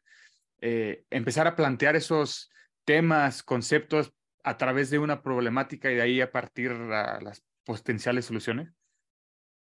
[0.61, 2.51] eh, empezar a plantear esos
[2.85, 4.13] temas, conceptos
[4.45, 8.73] a través de una problemática y de ahí a partir a las potenciales soluciones?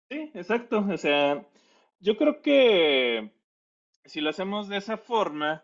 [0.10, 0.86] Sí, exacto.
[0.92, 1.46] O sea,
[2.00, 3.32] yo creo que
[4.06, 5.64] si lo hacemos de esa forma,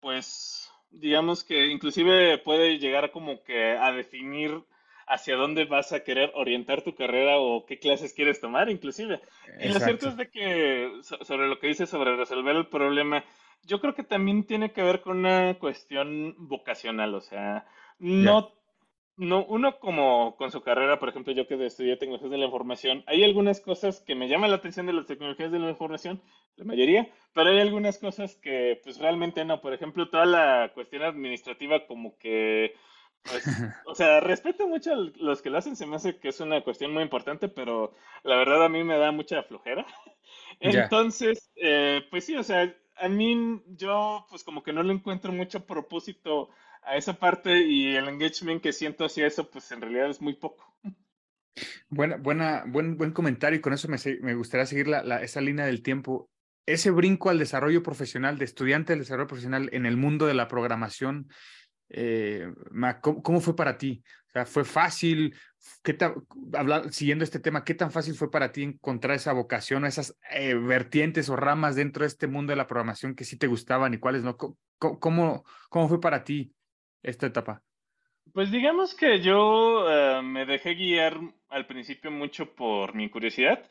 [0.00, 4.64] pues digamos que inclusive puede llegar como que a definir
[5.06, 9.20] hacia dónde vas a querer orientar tu carrera o qué clases quieres tomar, inclusive.
[9.58, 13.24] Y lo cierto es de que so- sobre lo que dices sobre resolver el problema,
[13.64, 17.66] yo creo que también tiene que ver con una cuestión vocacional, o sea,
[17.98, 18.54] No
[19.16, 23.04] no, uno como con su carrera, por ejemplo, yo que estudié tecnologías de la información,
[23.06, 26.20] hay algunas cosas que me llaman la atención de las tecnologías de la información,
[26.56, 29.60] la mayoría, pero hay algunas cosas que pues realmente no.
[29.60, 32.74] Por ejemplo, toda la cuestión administrativa como que,
[33.22, 33.44] pues,
[33.86, 36.62] o sea, respeto mucho a los que lo hacen, se me hace que es una
[36.62, 39.86] cuestión muy importante, pero la verdad a mí me da mucha flojera.
[40.58, 45.32] Entonces, eh, pues sí, o sea, a mí yo pues como que no le encuentro
[45.32, 46.50] mucho propósito
[46.86, 50.34] a esa parte y el engagement que siento hacia eso pues en realidad es muy
[50.34, 50.74] poco.
[51.88, 55.40] Buena, buena, buen, buen comentario y con eso me, me gustaría seguir la, la- esa
[55.40, 56.30] línea del tiempo.
[56.66, 60.48] Ese brinco al desarrollo profesional, de estudiante del desarrollo profesional en el mundo de la
[60.48, 61.28] programación,
[61.90, 62.50] eh,
[63.02, 64.02] ¿cómo, cómo fue para ti?
[64.46, 65.36] ¿fue fácil?
[65.84, 65.96] ¿Qué
[66.90, 70.54] siguiendo este tema, ¿qué tan fácil fue para ti encontrar esa vocación o esas eh,
[70.54, 73.98] vertientes o ramas dentro de este mundo de la programación que sí te gustaban y
[73.98, 74.36] cuáles no?
[74.36, 74.58] ¿Cómo,
[74.98, 76.52] cómo, cómo fue para ti
[77.04, 77.62] esta etapa?
[78.32, 83.62] Pues digamos que yo eh, me dejé guiar al principio mucho por mi curiosidad.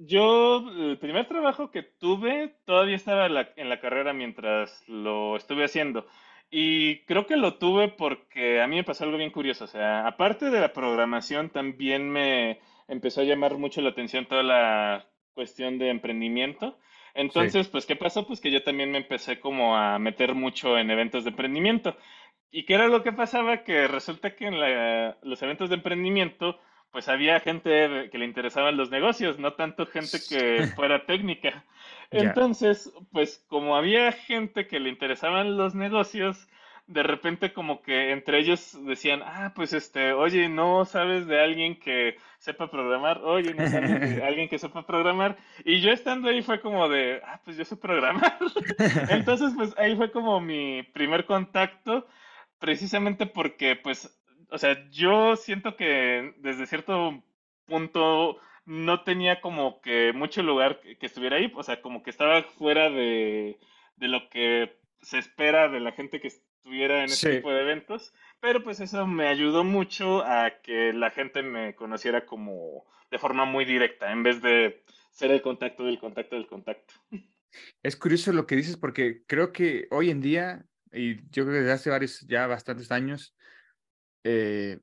[0.00, 5.64] Yo, el primer trabajo que tuve, todavía estaba la, en la carrera mientras lo estuve
[5.64, 6.06] haciendo.
[6.50, 9.64] Y creo que lo tuve porque a mí me pasó algo bien curioso.
[9.64, 14.44] O sea, aparte de la programación, también me empezó a llamar mucho la atención toda
[14.44, 16.78] la cuestión de emprendimiento.
[17.14, 18.26] Sí, Entonces, pues, ¿qué pasó?
[18.26, 21.96] Pues que yo también me empecé como a meter mucho en eventos de emprendimiento.
[22.50, 23.64] ¿Y qué era lo que pasaba?
[23.64, 26.58] Que resulta que en la- los eventos de emprendimiento,
[26.90, 31.64] pues había gente que le interesaban los negocios, no tanto gente que fuera técnica.
[32.10, 36.48] Entonces, pues como había gente que le interesaban los negocios,
[36.88, 41.78] de repente como que entre ellos decían, ah, pues este, oye, ¿no sabes de alguien
[41.78, 43.20] que sepa programar?
[43.24, 45.36] Oye, ¿no sabes de alguien que sepa programar?
[45.66, 48.38] Y yo estando ahí fue como de, ah, pues yo sé programar.
[49.10, 52.06] Entonces, pues ahí fue como mi primer contacto
[52.58, 54.18] precisamente porque, pues,
[54.50, 57.22] o sea, yo siento que desde cierto
[57.66, 62.08] punto no tenía como que mucho lugar que, que estuviera ahí, o sea, como que
[62.08, 63.58] estaba fuera de,
[63.96, 67.62] de lo que se espera de la gente que estuviera en ese Sí, tipo de
[67.62, 73.18] eventos, pero pues eso me ayudó mucho a que la gente me conociera como de
[73.18, 76.94] forma muy directa, en vez de ser el contacto del contacto del contacto.
[77.82, 81.60] Es curioso lo que dices porque creo que hoy en día, y yo creo que
[81.60, 83.36] desde hace varios, ya bastantes años,
[84.24, 84.80] eh,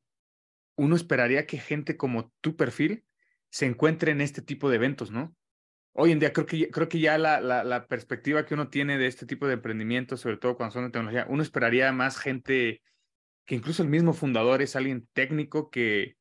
[0.78, 3.06] uno esperaría que gente como tu perfil
[3.52, 5.36] se encuentre en este tipo de eventos, ¿no?
[5.96, 9.08] Hoy en día creo que, creo que ya la, la, perspectiva que uno tiene de
[9.08, 12.82] este tipo de emprendimientos, sobre todo cuando son de tecnología, uno esperaría más gente
[13.46, 16.18] que incluso el mismo fundador es alguien técnico que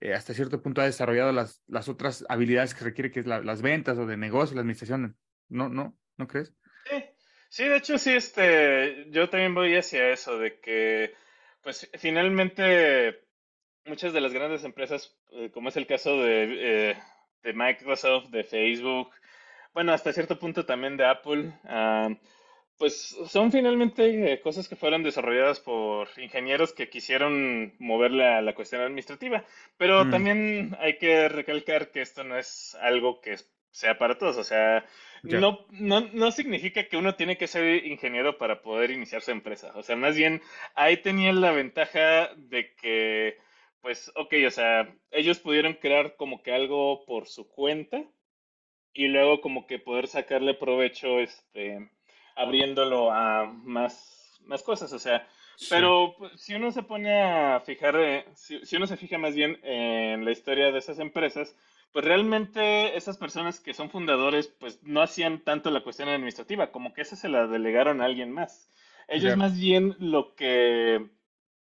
[0.00, 3.40] eh, hasta cierto punto ha desarrollado las, las otras habilidades que requiere, que es la,
[3.40, 5.16] las ventas o de negocio, la administración.
[5.48, 6.52] ¿No, no, no crees?
[6.84, 7.04] Sí,
[7.50, 11.14] sí, de hecho sí, este, yo también voy hacia eso, de que,
[11.62, 13.20] pues finalmente
[13.84, 16.96] muchas de las grandes empresas, eh, como es el caso de, eh,
[17.44, 19.10] de, Microsoft, de Facebook,
[19.72, 22.16] bueno, hasta cierto punto también de Apple, uh,
[22.78, 28.54] pues son finalmente eh, cosas que fueron desarrolladas por ingenieros que quisieron moverle a la
[28.54, 29.44] cuestión administrativa,
[29.76, 30.10] pero mm.
[30.10, 33.36] también hay que recalcar que esto no es algo que
[33.70, 34.84] sea para todos, o sea,
[35.22, 39.72] no, no, no significa que uno tiene que ser ingeniero para poder iniciar su empresa,
[39.74, 40.42] o sea, más bien
[40.76, 43.38] ahí tenían la ventaja de que,
[43.84, 48.02] pues, ok, o sea, ellos pudieron crear como que algo por su cuenta
[48.94, 51.90] y luego como que poder sacarle provecho, este
[52.34, 55.28] abriéndolo a más, más cosas, o sea,
[55.68, 59.60] pero pues, si uno se pone a fijar, eh, si, uno se fija más bien
[59.62, 61.54] en la historia de esas empresas,
[61.92, 66.94] pues realmente esas personas que son fundadores, pues no hacían tanto la cuestión administrativa, como
[66.94, 68.70] que esa se la delegaron a alguien más.
[69.08, 71.06] Ellos más bien lo que,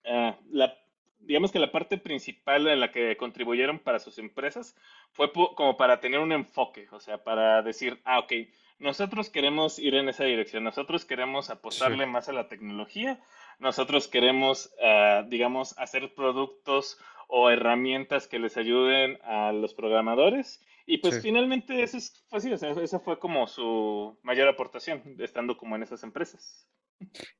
[0.05, 0.73] ah, la,
[1.19, 4.75] digamos que la parte principal en la que contribuyeron para sus empresas
[5.11, 8.33] fue como para tener un enfoque, o sea, para decir, ah, ok,
[8.79, 13.19] nosotros queremos ir en esa dirección, nosotros queremos apostarle más a la tecnología,
[13.59, 20.61] nosotros queremos, uh, digamos, hacer productos o herramientas que les ayuden a los programadores.
[20.85, 25.75] Y pues finalmente eso es, pues sí, esa fue como su mayor aportación, estando como
[25.75, 26.67] en esas empresas.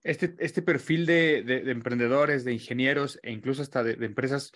[0.03, 4.51] Este, este perfil de, de, emprendedores, de ingenieros e incluso hasta de, de empresas,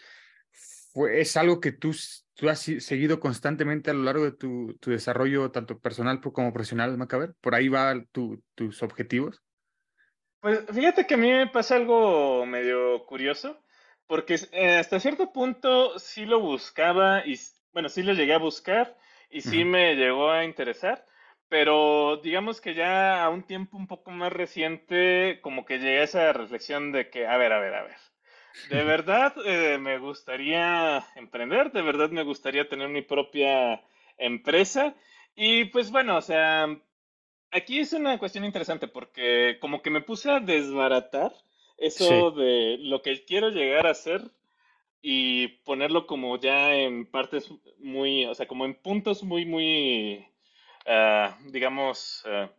[0.94, 1.94] fue, es algo que tú
[2.36, 6.98] tú has seguido constantemente a lo largo de tu, tu desarrollo, tanto personal como profesional,
[6.98, 7.34] Macaber?
[7.42, 9.42] ¿Por ahí van tus objetivos?
[10.40, 13.64] Pues fíjate que a mí me pasa algo medio curioso,
[14.08, 17.40] porque eh, hasta cierto punto sí lo buscaba y,
[17.72, 18.98] bueno, sí lo llegué a buscar
[19.30, 21.06] y sí me llegó a interesar,
[21.54, 26.04] pero digamos que ya a un tiempo un poco más reciente, como que llegué a
[26.04, 27.98] esa reflexión de que, a ver, a ver, a ver
[28.72, 33.84] de verdad eh, me gustaría emprender, de verdad me gustaría tener mi propia
[34.18, 34.96] empresa.
[35.36, 36.76] Y pues bueno, o sea,
[37.52, 41.34] aquí es una cuestión interesante porque como que me puse a desbaratar
[41.78, 44.24] eso de lo que quiero llegar a hacer
[45.04, 50.33] y ponerlo como ya en partes muy, o sea, como en puntos muy, muy,
[50.86, 52.50] uh, digamos, uh,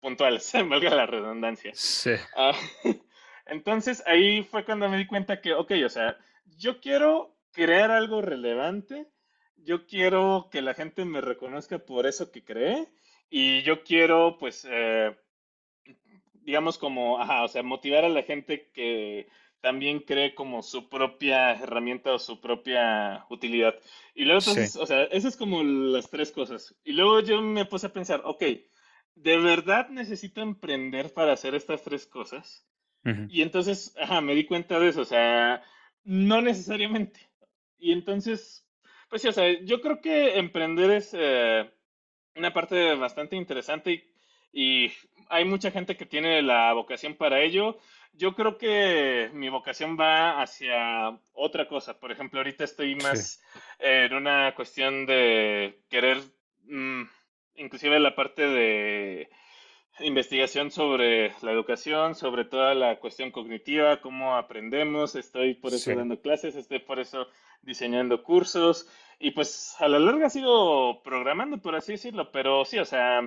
[0.00, 1.72] puntuales, valga la redundancia.
[1.74, 2.12] Sí.
[2.36, 2.92] Uh,
[3.46, 6.18] entonces ahí fue cuando me di cuenta que, ok, o sea,
[6.56, 9.06] yo quiero crear algo relevante,
[9.56, 12.88] yo quiero que la gente me reconozca por eso que creé
[13.30, 15.16] y yo quiero, pues, eh,
[16.32, 19.28] digamos como, ajá, o sea, motivar a la gente que
[19.60, 23.74] también cree como su propia herramienta o su propia utilidad.
[24.14, 26.76] Y luego, entonces, o sea, esas es como las tres cosas.
[26.84, 28.42] Y luego yo me puse a pensar, ok,
[29.14, 32.64] ¿de verdad necesito emprender para hacer estas tres cosas?
[33.30, 35.62] Y entonces, ajá, me di cuenta de eso, o sea,
[36.04, 37.20] no necesariamente.
[37.78, 38.68] Y entonces,
[39.08, 41.70] pues sí, o sea, yo creo que emprender es eh,
[42.36, 44.04] una parte bastante interesante
[44.52, 44.92] y, y,
[45.30, 47.78] hay mucha gente que tiene la vocación para ello.
[48.18, 52.00] Yo creo que mi vocación va hacia otra cosa.
[52.00, 53.40] Por ejemplo, ahorita estoy más
[53.78, 56.18] en una cuestión de querer,
[56.64, 57.04] mmm,
[57.54, 59.30] inclusive la parte de
[60.00, 65.14] investigación sobre la educación, sobre toda la cuestión cognitiva, cómo aprendemos.
[65.14, 67.28] Estoy por eso dando clases, estoy por eso
[67.62, 68.88] diseñando cursos
[69.20, 73.22] y pues a la larga sigo programando, por así decirlo, pero sí, o sea,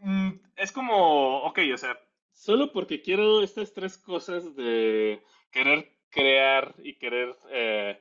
[0.00, 1.98] mm, es como, ok, o sea,
[2.38, 5.20] solo porque quiero estas tres cosas de
[5.50, 7.98] querer crear y querer eh,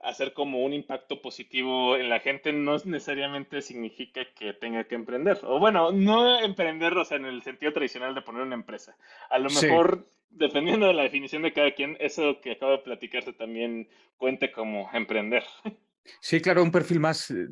[0.00, 5.38] hacer como un impacto positivo en la gente no necesariamente significa que tenga que emprender.
[5.44, 8.96] O bueno, no emprender, o sea, en el sentido tradicional de poner una empresa.
[9.30, 13.32] A lo mejor, dependiendo de la definición de cada quien, eso que acabo de platicarte
[13.32, 15.44] también cuente como emprender.
[16.20, 17.48] Sí, claro, un perfil más, eh,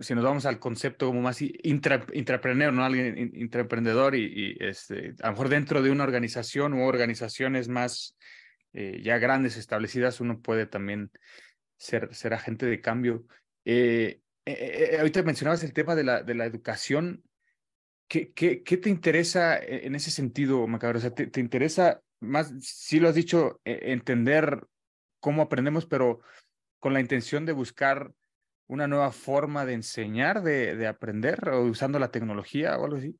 [0.00, 2.84] si nos vamos al concepto como más intra, intrapreneur, ¿no?
[2.84, 8.16] Alguien intraemprendedor y, y, este, a lo mejor dentro de una organización u organizaciones más
[8.72, 11.10] eh, ya grandes, establecidas, uno puede también
[11.76, 13.24] ser, ser agente de cambio.
[13.64, 17.22] Eh, eh, eh, ahorita mencionabas el tema de la, de la educación.
[18.08, 20.98] ¿Qué, qué, qué te interesa e, en ese sentido, Macabro?
[20.98, 24.66] O sea, ¿te, te interesa más, sí lo has dicho, e, entender
[25.20, 26.20] cómo aprendemos, pero
[26.84, 28.12] con la intención de buscar
[28.66, 33.16] una nueva forma de enseñar, de, de aprender, o usando la tecnología o algo así?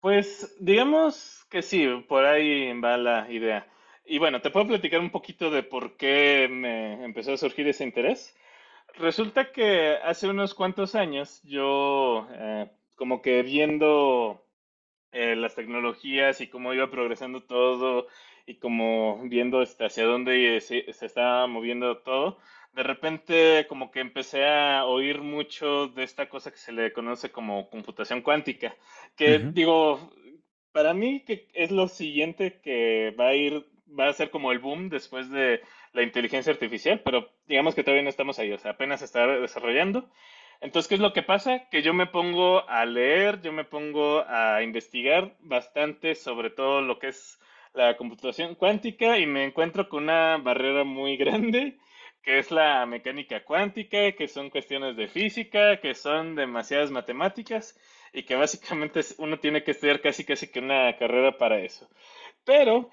[0.00, 3.64] Pues digamos que sí, por ahí va la idea.
[4.04, 7.84] Y bueno, te puedo platicar un poquito de por qué me empezó a surgir ese
[7.84, 8.36] interés.
[8.94, 14.44] Resulta que hace unos cuantos años yo, eh, como que viendo
[15.12, 18.08] eh, las tecnologías y cómo iba progresando todo
[18.48, 22.38] y como viendo este, hacia dónde se, se estaba moviendo todo,
[22.72, 27.30] de repente como que empecé a oír mucho de esta cosa que se le conoce
[27.30, 28.74] como computación cuántica,
[29.16, 29.52] que Ujú.
[29.52, 30.10] digo,
[30.72, 33.66] para mí que es lo siguiente que va a ir,
[33.98, 35.60] va a ser como el boom después de
[35.92, 39.26] la inteligencia artificial, pero digamos que todavía no estamos ahí, o sea, apenas se está
[39.26, 40.08] desarrollando.
[40.60, 41.68] Entonces, ¿qué es lo que pasa?
[41.70, 46.98] Que yo me pongo a leer, yo me pongo a investigar bastante sobre todo lo
[46.98, 47.38] que es
[47.74, 51.78] la computación cuántica y me encuentro con una barrera muy grande,
[52.22, 57.78] que es la mecánica cuántica, que son cuestiones de física, que son demasiadas matemáticas
[58.12, 61.88] y que básicamente uno tiene que estudiar casi casi que una carrera para eso.
[62.44, 62.90] Pero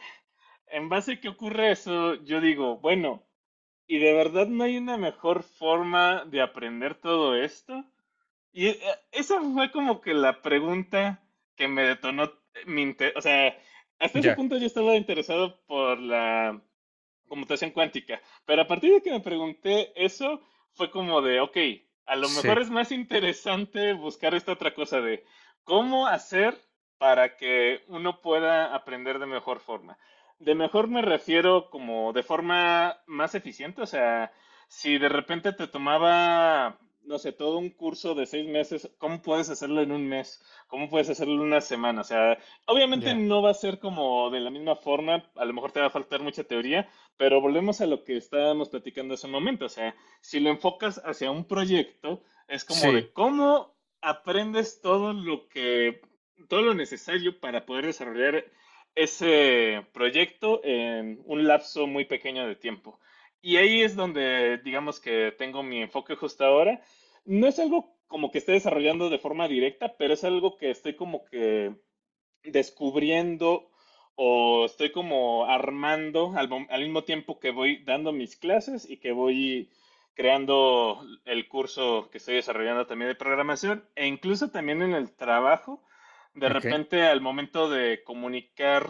[0.68, 3.24] en base a que ocurre eso, yo digo, bueno,
[3.88, 7.86] ¿y de verdad no hay una mejor forma de aprender todo esto?
[8.52, 8.80] Y eh,
[9.12, 11.22] esa fue como que la pregunta
[11.56, 12.32] que me detonó
[12.66, 13.16] mi interés.
[13.18, 13.58] O sea,
[14.00, 16.62] hasta ese punto yo estaba interesado por la
[17.28, 20.42] computación cuántica, pero a partir de que me pregunté eso,
[20.74, 21.58] fue como de, ok,
[22.06, 25.26] a lo mejor sí, es más interesante buscar esta otra cosa de
[25.64, 26.56] cómo hacer
[26.98, 29.98] para que uno pueda aprender de mejor forma.
[30.40, 34.32] De mejor me refiero como de forma más eficiente, o sea,
[34.68, 39.50] si de repente te tomaba, no sé, todo un curso de seis meses, ¿cómo puedes
[39.50, 40.42] hacerlo en un mes?
[40.68, 42.02] ¿Cómo puedes hacerlo en una semana?
[42.02, 45.72] O sea, obviamente no va a ser como de la misma forma, a lo mejor
[45.72, 49.34] te va a faltar mucha teoría, pero volvemos a lo que estábamos platicando hace un
[49.34, 49.66] momento.
[49.66, 55.48] O sea, si lo enfocas hacia un proyecto, es como de cómo aprendes todo lo
[55.48, 56.02] que,
[56.48, 58.46] todo lo necesario para poder desarrollar
[58.96, 63.00] ese proyecto en un lapso muy pequeño de tiempo.
[63.46, 66.82] Y ahí es donde, digamos que tengo mi enfoque justo ahora.
[67.26, 70.96] No es algo como que esté desarrollando de forma directa, pero es algo que estoy
[70.96, 71.76] como que
[72.44, 73.72] descubriendo
[74.16, 78.98] o estoy como armando al, mo- al mismo tiempo que voy dando mis clases y
[78.98, 79.70] que voy
[80.16, 85.84] creando el curso que estoy desarrollando también de programación e incluso también en el trabajo,
[86.36, 88.90] de repente al momento de comunicar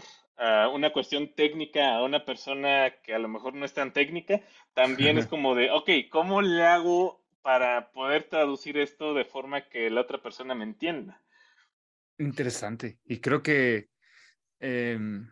[0.72, 4.40] una cuestión técnica a una persona que a lo mejor no es tan técnica,
[4.74, 9.88] también es como de, ok, ¿cómo le hago para poder traducir esto de forma que
[9.90, 11.22] la otra persona me entienda?
[12.18, 12.98] Interesante.
[13.04, 13.88] Y creo que
[14.60, 15.30] em,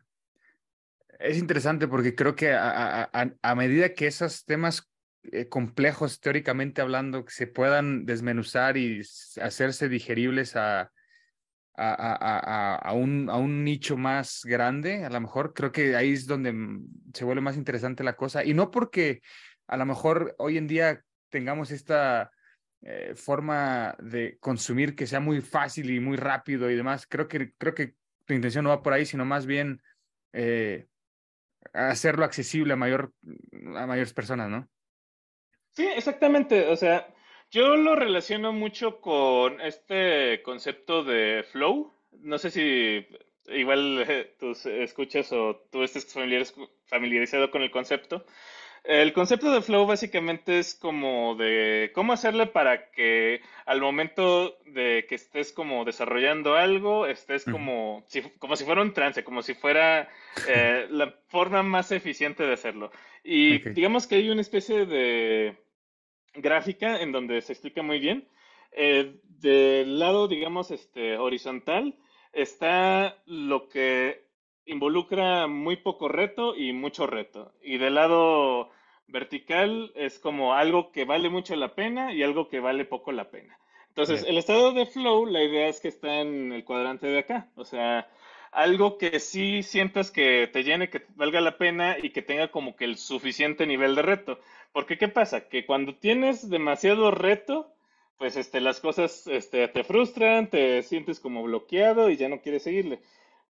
[1.18, 4.90] es interesante porque creo que a, a- a- a medida que esos temas
[5.32, 9.00] eh, complejos, teóricamente hablando, se puedan desmenuzar y
[9.40, 10.92] hacerse digeribles a,
[11.76, 16.12] a, a, a, un, a un nicho más grande, a lo mejor creo que ahí
[16.12, 18.44] es donde mm, se vuelve más interesante la cosa.
[18.44, 19.20] Y no porque
[19.66, 22.30] a lo mejor hoy en día tengamos esta
[22.82, 27.06] eh, forma de consumir que sea muy fácil y muy rápido y demás.
[27.08, 27.94] Creo que, creo que
[28.24, 29.82] tu intención no va por ahí, sino más bien
[30.32, 30.86] eh,
[31.72, 33.12] hacerlo accesible a mayor,
[33.76, 34.68] a mayores personas, ¿no?
[35.72, 36.68] Sí, exactamente.
[36.68, 37.13] O sea,
[37.54, 41.92] yo lo relaciono mucho con este concepto de flow.
[42.20, 43.06] No sé si
[43.46, 44.04] igual
[44.40, 46.54] tus escuchas o tú estés familiariz-
[46.86, 48.26] familiarizado con el concepto.
[48.82, 55.06] El concepto de flow básicamente es como de cómo hacerle para que al momento de
[55.08, 59.54] que estés como desarrollando algo, estés como si, como si fuera un trance, como si
[59.54, 60.10] fuera
[60.48, 62.90] eh, la forma más eficiente de hacerlo.
[63.22, 65.56] Y digamos que hay una especie de
[66.34, 68.28] gráfica en donde se explica muy bien.
[68.72, 71.94] Eh, del lado, digamos, este, horizontal
[72.32, 74.24] está lo que
[74.66, 77.52] involucra muy poco reto y mucho reto.
[77.62, 78.70] Y del lado
[79.06, 83.30] vertical es como algo que vale mucho la pena y algo que vale poco la
[83.30, 83.58] pena.
[83.88, 84.30] Entonces, Ya.
[84.30, 87.48] el estado de flow, la idea es que está en el cuadrante de acá.
[87.54, 88.08] O sea,
[88.50, 92.74] algo que sí sientas que te llene, que valga la pena y que tenga como
[92.74, 94.40] que el suficiente nivel de reto.
[94.74, 95.48] Porque ¿qué pasa?
[95.48, 97.72] Que cuando tienes demasiado reto,
[98.18, 102.64] pues este, las cosas este, te frustran, te sientes como bloqueado y ya no quieres
[102.64, 103.00] seguirle.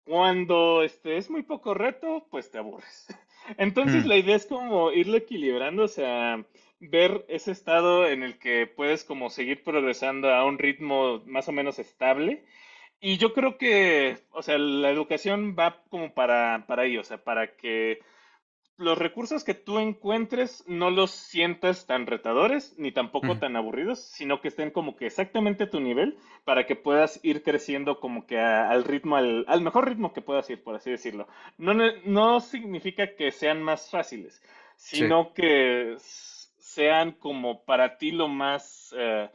[0.03, 3.05] Cuando este, es muy poco reto, pues te aburres.
[3.59, 6.43] Entonces Mm, la idea es como irlo equilibrando, o sea,
[6.80, 11.51] ver ese estado en el que puedes como seguir progresando a un ritmo más o
[11.51, 12.43] menos estable.
[12.99, 17.24] Y yo creo que, o sea, la educación va como para, para ahí, o sea,
[17.24, 17.99] para que
[18.82, 24.41] los recursos que tú encuentres no los sientas tan retadores ni tampoco tan aburridos, sino
[24.41, 28.39] que estén como que exactamente a tu nivel para que puedas ir creciendo como que
[28.39, 31.27] a- al ritmo, al, al mejor ritmo que puedas ir, por así decirlo.
[31.57, 31.73] No,
[32.05, 34.41] no significa que sean más fáciles,
[34.75, 38.93] sino que sean como para ti lo más...
[38.97, 39.29] eh,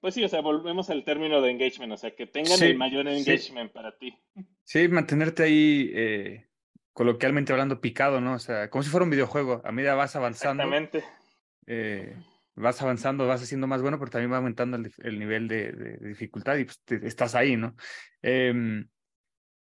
[0.00, 2.74] pues sí, o sea, volvemos al término de engagement, o sea, que tengan Sí, el
[2.76, 3.34] mayor sí.
[3.34, 4.16] engagement para ti.
[4.64, 6.48] Sí, mantenerte ahí, eh,
[6.96, 8.32] coloquialmente hablando, picado, ¿no?
[8.32, 9.60] O sea, como si fuera un videojuego.
[9.66, 11.04] A medida vas avanzando, Exactamente.
[11.66, 12.16] eh,
[12.54, 16.08] vas avanzando, vas haciendo más bueno, pero también va aumentando el, nivel de, de- de
[16.08, 17.76] dificultad y pues te- estás ahí, ¿no?
[18.22, 18.88] Em,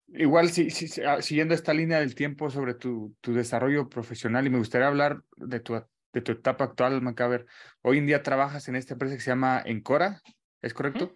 [0.07, 4.47] igual, si, si- si- ah, siguiendo esta línea del tiempo sobre tu, tu desarrollo profesional,
[4.47, 5.75] y me gustaría hablar de tu,
[6.13, 7.45] de tu etapa actual, Macaber.
[7.83, 10.19] Hoy en día trabajas en esta empresa que se llama Encora,
[10.63, 11.15] ¿es correcto?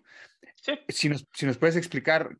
[0.62, 0.74] Sí.
[0.90, 2.38] Si nos, si nos puedes explicar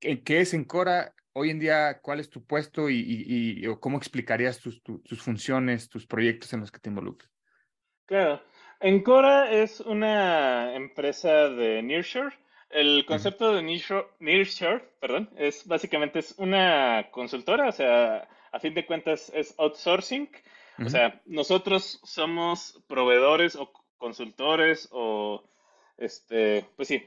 [0.00, 3.78] qué, qué es Encora hoy en día, cuál es tu puesto y, y- y- o
[3.78, 7.30] cómo explicarías tus, tu- tus funciones, tus proyectos en los que te involucras.
[8.06, 8.42] Claro.
[8.80, 12.34] Encora es una empresa de Nearshore.
[12.70, 18.74] El concepto de Nearshore, Nearshore, perdón, es básicamente es una consultora, o sea, a fin
[18.74, 20.28] de cuentas es outsourcing.
[20.84, 25.42] O sea, nosotros somos proveedores o consultores o,
[25.96, 27.02] este, pues sí,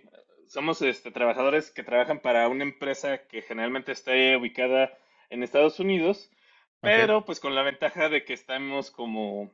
[0.49, 4.97] somos este, trabajadores que trabajan para una empresa que generalmente está ubicada
[5.29, 6.31] en Estados Unidos,
[6.81, 9.51] pero pues con la ventaja de que estamos como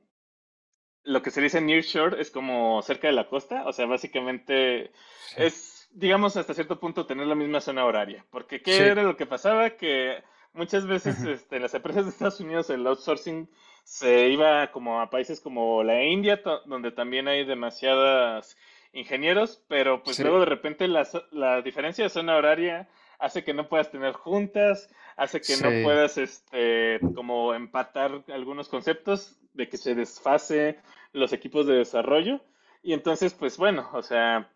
[1.03, 4.91] lo que se dice nearshore es como cerca de la costa, o sea, básicamente
[5.27, 5.35] Sí.
[5.37, 8.83] es, digamos, hasta cierto punto tener la misma zona horaria, porque ¿qué Sí.
[8.83, 9.71] era lo que pasaba?
[9.71, 10.23] Que
[10.53, 13.49] muchas veces este, en las empresas de Estados Unidos el outsourcing
[13.83, 18.55] se iba como a países como la India, donde también hay demasiados
[18.95, 20.23] ingenieros, pero pues Sí.
[20.23, 22.87] luego de repente la, la diferencia de zona horaria
[23.19, 29.37] hace que no puedas tener juntas, hace que no puedas este, como empatar algunos conceptos
[29.53, 30.79] de que se desfase
[31.13, 32.41] los equipos de desarrollo.
[32.81, 34.49] Y entonces, pues bueno, o sea,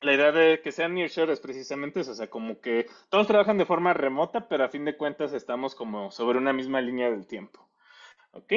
[0.00, 3.56] la idea de que sean nearshore es precisamente eso, o sea, como que todos trabajan
[3.58, 7.26] de forma remota, pero a fin de cuentas estamos como sobre una misma línea del
[7.26, 7.68] tiempo.
[8.32, 8.52] ¿Ok?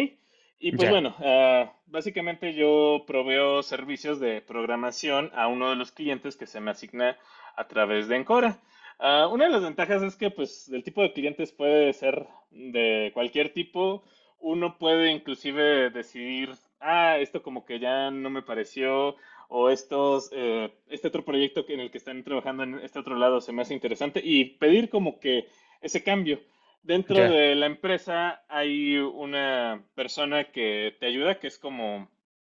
[0.59, 0.91] Y pues Ya.
[0.91, 6.59] bueno, ah, básicamente yo proveo servicios de programación a uno de los clientes que se
[6.61, 7.17] me asigna
[7.55, 8.59] a través de Encora.
[8.99, 13.11] Ah, una de las ventajas es que pues el tipo de clientes puede ser de
[13.13, 14.03] cualquier tipo.
[14.39, 19.15] Uno puede inclusive decidir, ah, esto como que ya no me pareció,
[19.49, 23.41] o estos, eh, este otro proyecto en el que están trabajando en este otro lado
[23.41, 25.47] se me hace interesante y pedir como que
[25.81, 26.39] ese cambio.
[26.86, 32.07] Dentro de la empresa hay una persona que te ayuda, que es como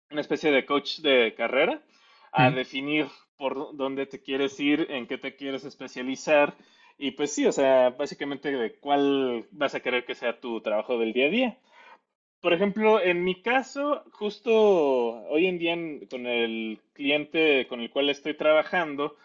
[0.10, 1.84] una especie de coach de carrera,
[2.32, 2.56] a Ujú.
[2.56, 3.06] definir
[3.38, 6.56] por dónde te quieres ir, en qué te quieres especializar.
[6.98, 10.98] Y pues sí, o sea, básicamente de cuál vas a querer que sea tu trabajo
[10.98, 11.58] del día a día.
[12.42, 14.52] Por ejemplo, en mi caso, justo
[15.30, 15.78] hoy en día
[16.10, 19.18] con el cliente con el cual estoy trabajando,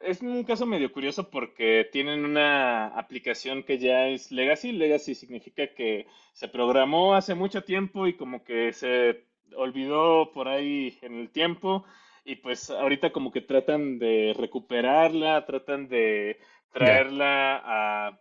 [0.00, 4.72] es un caso medio curioso porque tienen una aplicación que ya es legacy.
[4.72, 9.24] Legacy significa que se programó hace mucho tiempo y como que se
[9.56, 11.84] olvidó por ahí en el tiempo
[12.24, 16.38] y pues ahorita como que tratan de recuperarla, tratan de
[16.72, 18.20] traerla a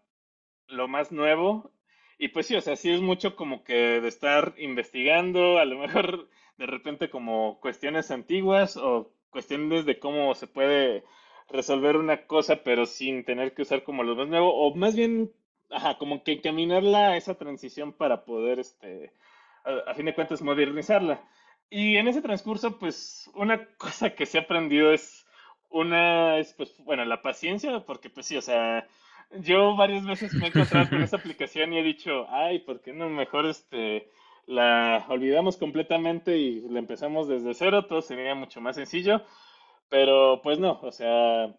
[0.67, 1.71] lo más nuevo.
[2.17, 5.77] Y pues sí, o sea, sí es mucho como que de estar investigando, a lo
[5.77, 11.03] mejor de repente como cuestiones antiguas o cuestiones de cómo se puede
[11.49, 15.31] resolver una cosa, pero sin tener que usar como lo más nuevo, o más bien,
[15.69, 19.13] ajá, como que encaminarla a esa transición para poder, este,
[19.65, 21.21] a, a fin de cuentas, modernizarla.
[21.69, 25.25] Y en ese transcurso, pues, una cosa que se ha aprendido es
[25.69, 28.87] una, es, pues, bueno, la paciencia, porque pues sí, o sea,
[29.31, 32.93] yo varias veces me he encontrado con esta aplicación y he dicho, ay, ¿por qué
[32.93, 34.09] no mejor este
[34.45, 37.85] la olvidamos completamente y la empezamos desde cero?
[37.85, 39.23] Todo sería mucho más sencillo,
[39.89, 41.55] pero pues no, o sea,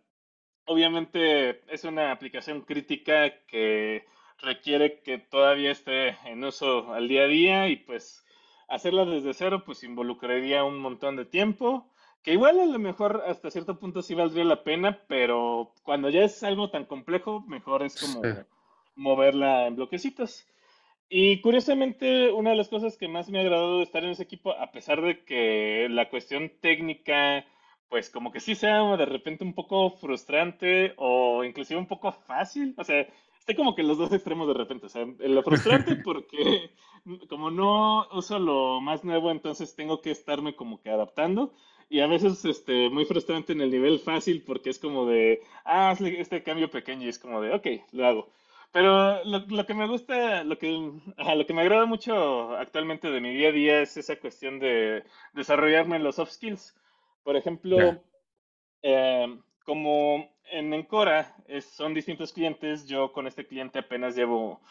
[0.66, 4.06] obviamente es una aplicación crítica que
[4.38, 8.24] requiere que todavía esté en uso al día a día y pues
[8.68, 11.90] hacerla desde cero pues involucraría un montón de tiempo
[12.22, 16.22] que igual a lo mejor hasta cierto punto sí valdría la pena, pero cuando ya
[16.24, 18.28] es algo tan complejo, mejor es como Sí.
[18.96, 20.46] moverla en bloquecitos.
[21.08, 24.24] Y curiosamente, una de las cosas que más me ha agradado de estar en ese
[24.24, 27.46] equipo, a pesar de que la cuestión técnica,
[27.88, 32.74] pues como que sí sea de repente un poco frustrante o inclusive un poco fácil,
[32.76, 33.06] o sea,
[33.38, 36.70] estoy como que los dos extremos de repente, o sea, lo frustrante porque
[37.28, 41.52] como no uso lo más nuevo, entonces tengo que estarme como que adaptando.
[41.90, 45.90] Y a veces este, muy frustrante en el nivel fácil porque es como de, ah,
[45.90, 48.28] hazle este cambio pequeño y es como de, ok, lo hago.
[48.72, 53.10] Pero lo, lo, que me gusta, lo que, ajá, lo que me agrada mucho actualmente
[53.10, 56.74] de mi día a día es esa cuestión de desarrollarme en los soft skills.
[57.28, 58.00] Por ejemplo, yeah.
[58.80, 64.62] eh, como en Encora es, son distintos clientes, yo con este cliente apenas llevo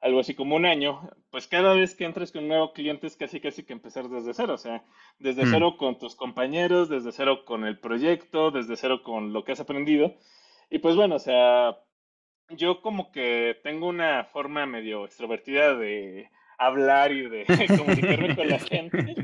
[0.00, 3.16] algo así como un año, pues cada vez que entres con un nuevo cliente es
[3.16, 4.84] casi casi que empezar desde cero, o sea,
[5.18, 5.50] desde mm.
[5.50, 9.60] cero con tus compañeros, desde cero con el proyecto, desde cero con lo que has
[9.60, 10.14] aprendido.
[10.70, 11.80] Y pues bueno, o sea,
[12.48, 17.44] yo como que tengo una forma medio extrovertida de hablar y de
[17.76, 19.16] comunicarme con la gente.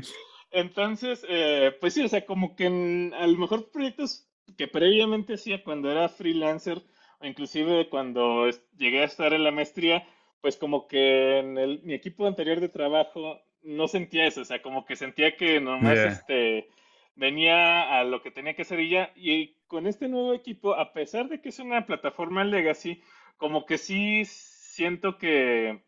[0.51, 4.27] Entonces, eh, pues sí, o sea, como que en, a lo mejor proyectos
[4.57, 6.81] que previamente hacía cuando era freelancer,
[7.19, 10.05] o inclusive cuando llegué a estar en la maestría,
[10.41, 14.61] pues como que en el, mi equipo anterior de trabajo no sentía eso, o sea,
[14.61, 16.07] como que sentía que nomás yeah.
[16.07, 16.69] este,
[17.15, 20.93] venía a lo que tenía que hacer y ya, y con este nuevo equipo, a
[20.93, 23.01] pesar de que es una plataforma legacy,
[23.37, 25.83] como que sí siento que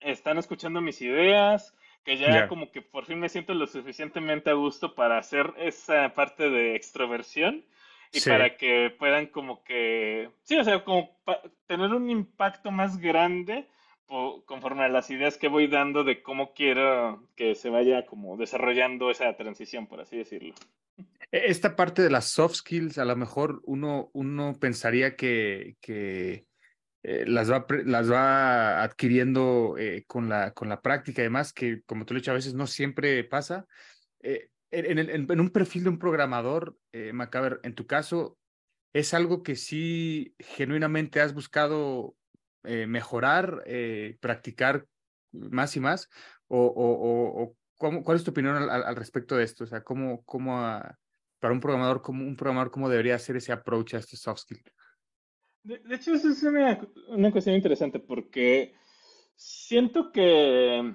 [0.00, 1.74] están escuchando mis ideas,
[2.04, 2.48] que ya yeah.
[2.48, 6.74] como que por fin me siento lo suficientemente a gusto para hacer esa parte de
[6.74, 7.64] extroversión
[8.12, 8.28] y sí.
[8.28, 11.16] para que puedan como que, sí, o sea, como
[11.66, 13.66] tener un impacto más grande
[14.44, 19.10] conforme a las ideas que voy dando de cómo quiero que se vaya como desarrollando
[19.10, 20.54] esa transición, por así decirlo.
[21.30, 26.44] E, esta parte de las soft skills, a lo mejor uno, uno pensaría que, que
[27.04, 31.82] eh, las, va, las va adquiriendo eh, con, la, con la práctica y demás, que
[31.82, 33.66] como tú lo he dicho, a veces no siempre pasa.
[34.20, 36.78] Eh, en, en, un perfil de un programador,
[37.12, 38.38] Macaber, en tu caso,
[38.94, 42.16] ¿es algo que sí genuinamente has buscado
[42.62, 43.64] mejorar,
[44.20, 44.86] practicar
[45.32, 46.08] más y más?
[46.48, 49.64] ¿O, o, o cómo, cuál es tu opinión al, respecto de esto?
[49.64, 50.56] O sea, ¿cómo, cómo
[51.38, 54.62] para un programador, cómo, un programador, cómo debería hacer ese approach a este soft skill?
[55.64, 58.74] De, de hecho, eso es una, una cuestión interesante porque
[59.36, 60.94] siento que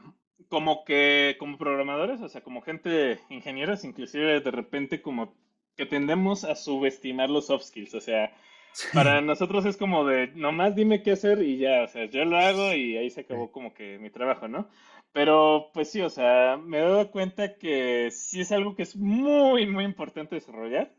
[0.50, 5.36] como que como programadores, o sea, como gente ingenieros, inclusive de repente como
[5.76, 8.34] que tendemos a subestimar los soft skills, o sea,
[8.74, 8.88] sí.
[8.94, 12.38] para nosotros es como de, nomás dime qué hacer y ya, o sea, yo lo
[12.38, 14.70] hago y ahí se acabó como que mi trabajo, ¿no?
[15.12, 18.96] Pero pues sí, o sea, me he dado cuenta que sí es algo que es
[18.96, 20.94] muy, muy importante desarrollar,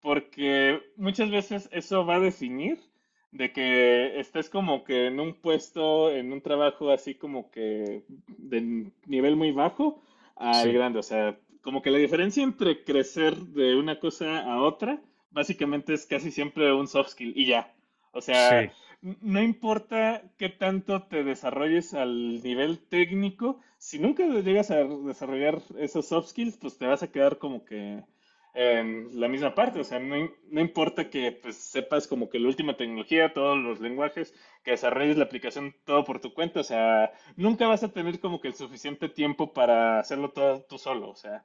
[0.00, 2.78] porque muchas veces eso va a definir
[3.34, 8.90] de que estés como que en un puesto, en un trabajo así como que de
[9.06, 10.00] nivel muy bajo
[10.36, 10.72] al sí.
[10.72, 11.00] grande.
[11.00, 15.00] O sea, como que la diferencia entre crecer de una cosa a otra,
[15.32, 17.74] básicamente es casi siempre un soft skill y ya.
[18.12, 18.70] O sea,
[19.02, 19.16] sí.
[19.20, 26.06] no importa qué tanto te desarrolles al nivel técnico, si nunca llegas a desarrollar esos
[26.06, 28.04] soft skills, pues te vas a quedar como que
[28.54, 32.46] en la misma parte, o sea, no, no, importa que pues, sepas como que la
[32.46, 34.32] última tecnología, todos los lenguajes,
[34.62, 38.40] que desarrolles la aplicación todo por tu cuenta, o sea, nunca vas a tener como
[38.40, 41.44] que el suficiente tiempo para hacerlo todo tú solo, o sea,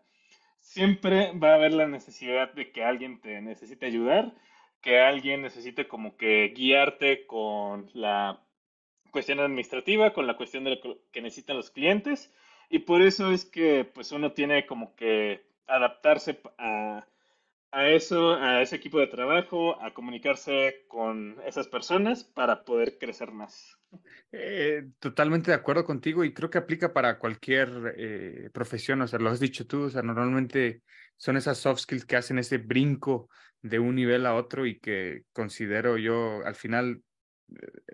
[0.59, 4.35] siempre va a haber la necesidad de que alguien te necesite ayudar,
[4.81, 8.43] que alguien necesite como que guiarte con la
[9.11, 12.31] cuestión administrativa, con la cuestión de lo que necesitan los clientes,
[12.69, 17.05] y por eso es que pues uno tiene como que adaptarse a,
[17.71, 23.31] a, eso, a ese equipo de trabajo, a comunicarse con esas personas para poder crecer
[23.31, 23.77] más.
[24.31, 29.19] Eh, totalmente de acuerdo contigo y creo que aplica para cualquier eh, profesión, o sea,
[29.19, 30.83] lo has dicho tú, o sea, normalmente
[31.17, 33.29] son esas soft skills que hacen ese brinco
[33.61, 37.01] de un nivel a otro y que considero yo al final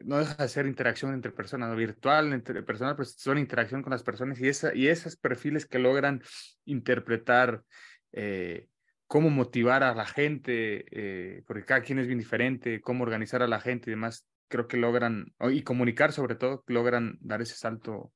[0.03, 1.75] no deja de ser interacción entre personas, ¿no?
[1.75, 5.79] virtual, entre personas, pues son interacción con las personas y, esa, y esos perfiles que
[5.79, 6.21] logran
[6.65, 7.63] interpretar
[8.11, 8.67] eh,
[9.07, 13.47] cómo motivar a la gente, eh, porque cada quien es bien diferente, cómo organizar a
[13.47, 18.13] la gente y demás, creo que logran, y comunicar sobre todo, logran dar ese salto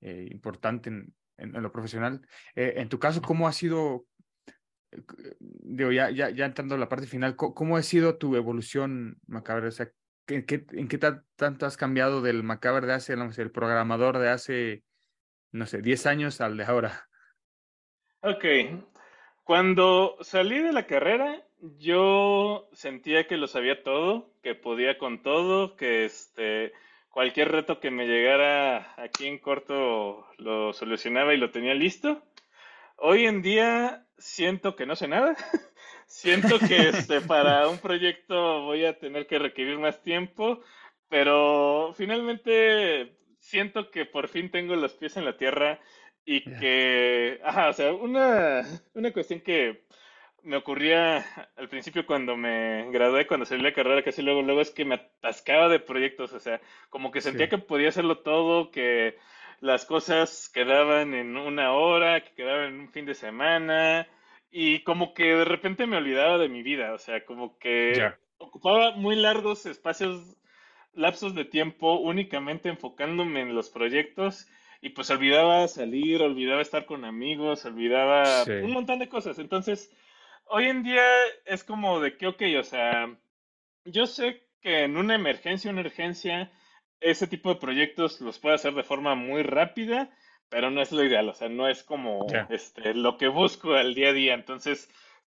[0.00, 2.20] eh, importante en, en, lo profesional.
[2.54, 4.06] en tu caso, ¿cómo ha sido,
[5.40, 9.18] digo, ya, ya, ya entrando a la parte final, ¿cómo, cómo ha sido tu evolución,
[9.26, 9.68] Macabre?
[9.68, 9.90] O sea,
[10.26, 10.98] ¿En qué,
[11.36, 14.82] tanto has cambiado del Macabre de hace, no sé, el programador de hace,
[15.52, 17.08] no sé, 10 años al de ahora?
[18.20, 18.44] Ok.
[19.42, 25.76] Cuando salí de la carrera, yo sentía que lo sabía todo, que podía con todo,
[25.76, 26.72] que este,
[27.10, 32.22] cualquier reto que me llegara aquí en corto lo solucionaba y lo tenía listo.
[32.96, 35.36] Hoy en día siento que no sé nada.
[36.14, 40.60] siento que este, para un proyecto voy a tener que requerir más tiempo,
[41.08, 45.80] pero finalmente siento que por fin tengo los pies en la tierra
[46.24, 48.62] y que, ajá, o sea, una,
[48.94, 49.84] una cuestión que
[50.42, 51.24] me ocurría
[51.56, 54.84] al principio cuando me gradué, cuando salí de la carrera, casi luego, luego es que
[54.84, 56.60] me atascaba de proyectos, o sea,
[56.90, 57.50] como que sentía Sí.
[57.50, 59.16] que podía hacerlo todo, que
[59.60, 64.06] las cosas quedaban en una hora, que quedaban en un fin de semana,
[64.56, 68.92] y como que de repente me olvidaba de mi vida, o sea, como que ocupaba
[68.92, 70.36] muy largos espacios,
[70.92, 74.46] lapsos de tiempo únicamente enfocándome en los proyectos
[74.80, 78.52] y pues olvidaba salir, olvidaba estar con amigos, olvidaba Sí.
[78.52, 79.40] un montón de cosas.
[79.40, 79.90] Entonces,
[80.44, 81.02] hoy en día
[81.46, 83.12] es como de que, ok, o sea,
[83.84, 86.52] yo sé que en una emergencia, una urgencia,
[87.00, 90.16] ese tipo de proyectos los puedo hacer de forma muy rápida,
[90.54, 93.92] pero no es lo ideal, o sea, no es como este, lo que busco al
[93.92, 94.34] día a día.
[94.34, 94.88] Entonces,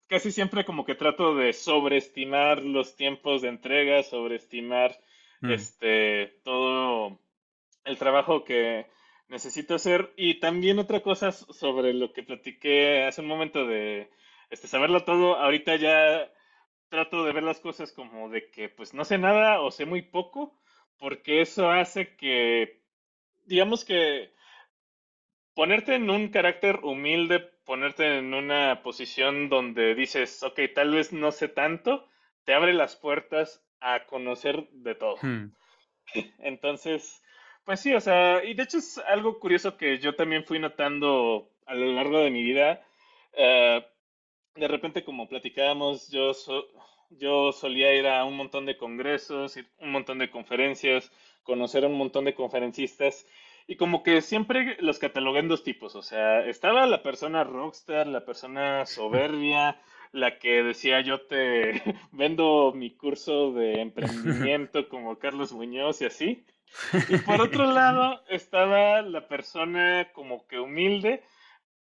[0.08, 4.98] casi siempre como que trato de sobreestimar los tiempos de entrega, sobreestimar
[5.42, 5.50] Mm.
[5.50, 7.20] este, todo
[7.84, 8.86] el trabajo que
[9.28, 10.12] necesito hacer.
[10.16, 14.10] Y también otra cosa sobre lo que platiqué hace un momento de
[14.50, 16.28] este, saberlo todo, ahorita ya
[16.88, 20.02] trato de ver las cosas como de que pues no sé nada o sé muy
[20.02, 20.58] poco,
[20.98, 22.82] porque eso hace que,
[23.46, 24.32] digamos que
[25.54, 31.32] ponerte en un carácter humilde, ponerte en una posición donde dices, ok, tal vez no
[31.32, 32.06] sé tanto,
[32.44, 35.16] te abre las puertas a conocer de todo.
[35.22, 35.52] Hmm.
[36.38, 37.22] Entonces,
[37.64, 41.50] pues sí, o sea, y de hecho es algo curioso que yo también fui notando
[41.66, 42.84] a lo largo de mi vida.
[43.34, 43.84] Eh,
[44.54, 46.66] de repente, como platicábamos, yo, so-
[47.10, 51.10] yo solía ir a un montón de congresos, un montón de conferencias,
[51.42, 53.26] conocer a un montón de conferencistas,
[53.72, 58.06] y como que siempre los catalogué en dos tipos, o sea, estaba la persona rockstar,
[58.06, 59.80] la persona soberbia,
[60.12, 66.44] la que decía yo te vendo mi curso de emprendimiento como Carlos Muñoz y así.
[67.08, 71.22] Y por otro lado estaba la persona como que humilde,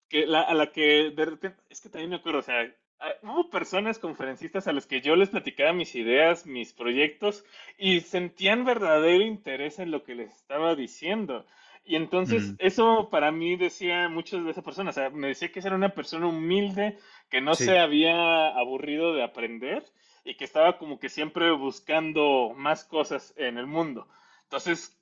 [0.10, 2.70] que la, a la que de repente, es que también me acuerdo, o sea,
[3.00, 7.46] ah, hubo personas conferencistas a las que yo les platicaba mis ideas, mis proyectos,
[7.78, 11.46] y sentían verdadero interés en lo que les estaba diciendo.
[11.90, 12.56] Y entonces Mm.
[12.60, 15.90] eso para mí decía mucho de esa persona, o sea, me decía que era una
[15.96, 16.98] persona humilde,
[17.30, 17.64] que no Sí.
[17.64, 19.84] se había aburrido de aprender
[20.26, 24.06] y que estaba como que siempre buscando más cosas en el mundo.
[24.44, 25.00] Entonces,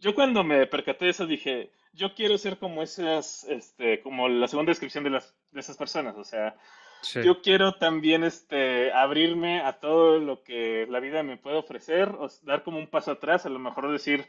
[0.00, 4.48] yo cuando me percaté de eso dije, yo quiero ser como esas, este, como la
[4.48, 6.56] segunda descripción de las, de esas personas, o sea,
[7.02, 7.20] Sí.
[7.22, 12.28] yo quiero también, este, abrirme a todo lo que la vida me puede ofrecer, o
[12.44, 14.24] dar como un paso atrás, a lo mejor decir,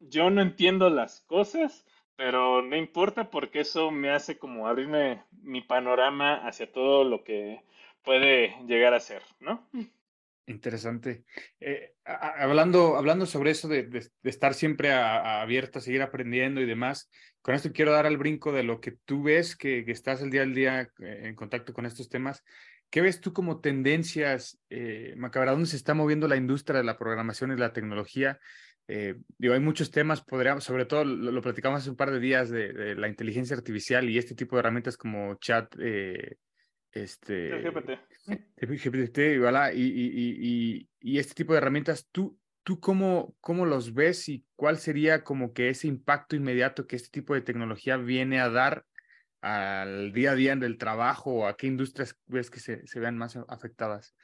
[0.00, 1.84] yo no entiendo las cosas,
[2.16, 7.62] pero no importa porque eso me hace como abrirme mi panorama hacia todo lo que
[8.02, 9.68] puede llegar a ser, ¿no?
[10.48, 11.24] Interesante.
[11.58, 17.10] Eh, hablando, hablando sobre eso de, de- estar siempre a- a seguir aprendiendo y demás,
[17.42, 20.30] con esto quiero dar al brinco de lo que tú ves, que, que estás el
[20.30, 22.44] día al día eh, en contacto con estos temas.
[22.90, 25.50] ¿Qué ves tú como tendencias, eh, Macabra?
[25.50, 28.38] ¿Dónde se está moviendo la industria de la programación y la tecnología?
[28.88, 32.20] Eh, digo, hay muchos temas, podríamos, sobre todo lo, lo platicamos hace un par de
[32.20, 36.36] días de, de la inteligencia artificial y este tipo de herramientas como chat, eh,
[36.92, 37.50] este.
[38.56, 43.66] GPT, voilà, y, y, y, y, y este tipo de herramientas, ¿tú, tú cómo, cómo
[43.66, 47.96] los ves y cuál sería como que ese impacto inmediato que este tipo de tecnología
[47.96, 48.84] viene a dar
[49.40, 53.18] al día a día del trabajo o a qué industrias ves que se, se vean
[53.18, 54.16] más afectadas?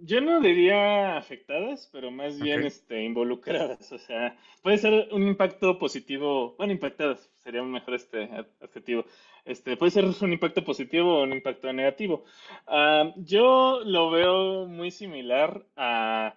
[0.00, 3.90] Yo no diría afectadas, pero más bien este, involucradas.
[3.92, 9.04] O sea, puede ser un impacto positivo, bueno, impactadas sería un mejor este ad- adjetivo.
[9.44, 12.24] Este, puede ser un impacto positivo o un impacto negativo.
[12.66, 16.34] Ah, yo lo veo muy similar a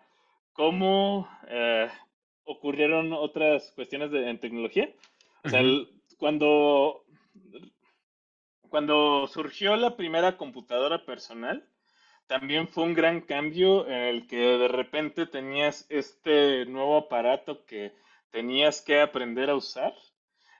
[0.54, 1.90] cómo eh,
[2.46, 4.90] ocurrieron otras cuestiones de- en tecnología.
[5.44, 7.04] O sea, el- cuando,
[8.70, 11.66] cuando surgió la primera computadora personal,
[12.30, 17.92] también fue un gran cambio en el que de repente tenías este nuevo aparato que
[18.30, 19.96] tenías que aprender a usar.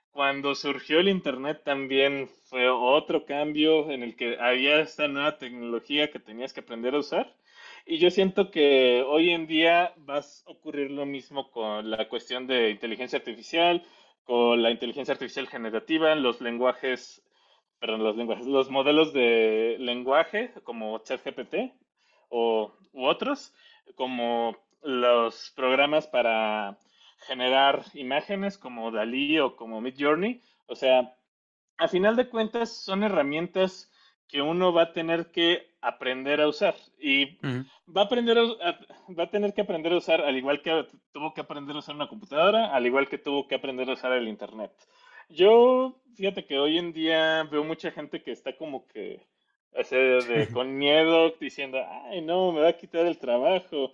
[0.10, 6.10] Cuando surgió el Internet también fue otro cambio en el que había esta nueva tecnología
[6.10, 7.36] que tenías que aprender a usar.
[7.86, 12.48] Y yo siento que hoy en día va a ocurrir lo mismo con la cuestión
[12.48, 13.86] de inteligencia artificial,
[14.24, 17.22] con la inteligencia artificial generativa, los lenguajes,
[17.80, 21.74] perdón, los lenguajes, los modelos de lenguaje como ChatGPT
[22.30, 23.54] o u otros,
[23.96, 26.78] como los programas para
[27.28, 30.42] generar imágenes como Dalí o como Midjourney.
[30.68, 31.16] O sea,
[31.78, 33.92] a final de cuentas son herramientas
[34.28, 37.38] que uno va a tener que aprender a usar y
[37.88, 38.80] va a aprender a-
[39.18, 41.96] va a tener que aprender a usar al igual que tuvo que aprender a usar
[41.96, 44.72] una computadora, al igual que tuvo que aprender a usar el internet.
[45.30, 49.26] Yo, fíjate que hoy en día veo mucha gente que está como que
[49.76, 53.92] Así de, con miedo, diciendo, ay, no, me va a quitar el trabajo,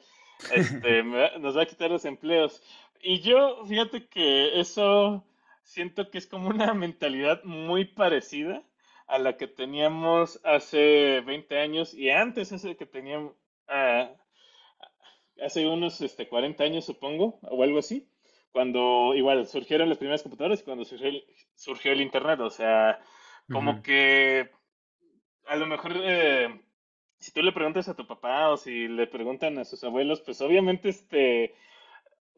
[0.54, 2.62] este, nos va a quitar los empleos.
[3.02, 5.24] Y yo, fíjate que eso
[5.64, 8.64] siento que es como una mentalidad muy parecida
[9.08, 13.34] a la que teníamos hace 20 años y antes ese que teníamos
[13.68, 14.10] ah,
[15.44, 18.08] hace unos este, 40 años, supongo, o algo así,
[18.56, 21.26] cuando igual surgieron las primeras computadoras y cuando surgió el,
[21.56, 22.40] surgió el Internet.
[22.40, 23.02] O sea,
[23.52, 24.50] como que
[25.46, 26.62] a lo mejor eh,
[27.20, 30.40] si tú le preguntas a tu papá o si le preguntan a sus abuelos, pues
[30.40, 31.54] obviamente este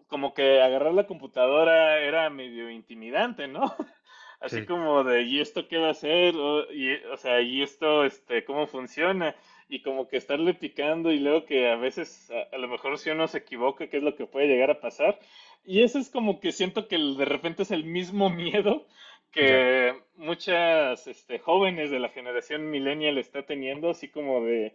[0.07, 3.61] como que agarrar la computadora era medio intimidante, ¿no?
[4.39, 6.35] Así como de, ¿y esto qué va a hacer?
[6.35, 9.35] O, y, o sea, ¿y esto, este, cómo funciona?
[9.67, 13.27] Y como que estarle picando y luego que a veces, a, lo mejor si uno
[13.27, 15.19] se equivoca, ¿qué es lo que puede llegar a pasar?
[15.67, 18.87] Y eso es como que siento que de repente es el mismo miedo
[19.33, 24.73] que muchas este, jóvenes de la generación millennial está teniendo, así como de,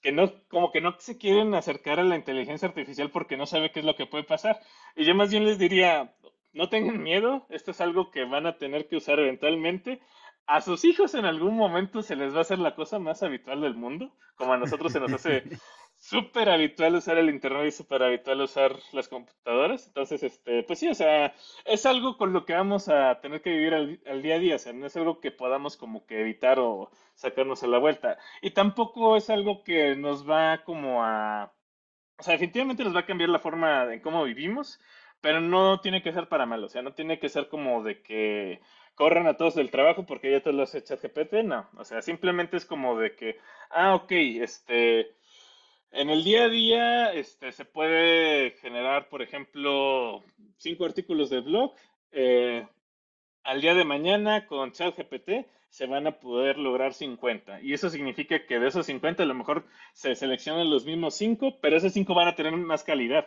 [0.00, 3.72] que no, como que no se quieren acercar a la inteligencia artificial porque no sabe
[3.72, 4.60] qué es lo que puede pasar.
[4.94, 6.14] Y yo más bien les diría,
[6.52, 10.00] no tengan miedo, esto es algo que van a tener que usar eventualmente.
[10.46, 13.62] A sus hijos en algún momento se les va a hacer la cosa más habitual
[13.62, 15.42] del mundo, como a nosotros se nos hace
[16.00, 19.86] súper habitual usar el internet y súper habitual usar las computadoras.
[19.86, 21.34] Entonces, este, pues sí, o sea,
[21.66, 24.58] es algo con lo que vamos a tener que vivir al, día a día, o
[24.58, 28.18] sea, no es algo que podamos como que evitar o sacarnos a la vuelta.
[28.40, 31.52] Y tampoco es algo que nos va como a,
[32.18, 34.80] o sea, definitivamente nos va a cambiar la forma en cómo vivimos,
[35.20, 38.02] pero no tiene que ser para mal, o sea, no tiene que ser como de
[38.02, 38.60] que
[38.94, 42.56] corran a todos del trabajo porque ya te lo hace ChatGPT, no, o sea, simplemente
[42.56, 43.38] es como de que,
[43.70, 45.19] ah, ok, este
[45.92, 50.22] en el día a día este, se puede generar, por ejemplo,
[50.56, 51.74] cinco artículos de blog.
[52.12, 52.66] Eh,
[53.42, 57.60] al día de mañana con ChatGPT se van a poder lograr 50.
[57.62, 61.58] Y eso significa que de esos 50 a lo mejor se seleccionan los mismos cinco,
[61.60, 63.26] pero esos cinco van a tener más calidad.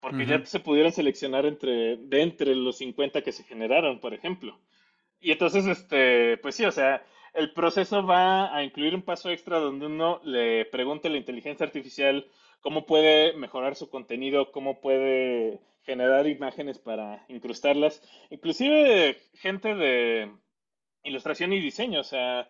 [0.00, 4.58] Porque ya se pudieron seleccionar entre, de entre los 50 que se generaron, por ejemplo.
[5.20, 7.04] Y entonces, este, pues sí, o sea,
[7.34, 11.66] el proceso va a incluir un paso extra donde uno le pregunte a la inteligencia
[11.66, 12.26] artificial
[12.60, 20.30] cómo puede mejorar su contenido, cómo puede generar imágenes para incrustarlas, inclusive gente de
[21.02, 22.48] ilustración y diseño, o sea,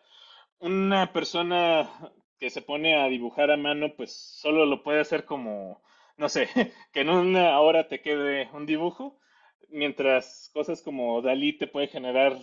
[0.59, 1.91] una persona
[2.39, 5.83] que se pone a dibujar a mano, pues solo lo puede hacer como,
[6.17, 6.49] no sé,
[6.93, 9.19] que en una hora te quede un dibujo,
[9.69, 12.37] mientras cosas como Dalí te puede generar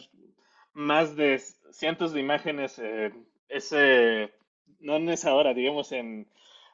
[0.79, 3.11] más de cientos de imágenes, eh,
[3.49, 4.31] ese,
[4.79, 6.27] no en esa hora, digamos en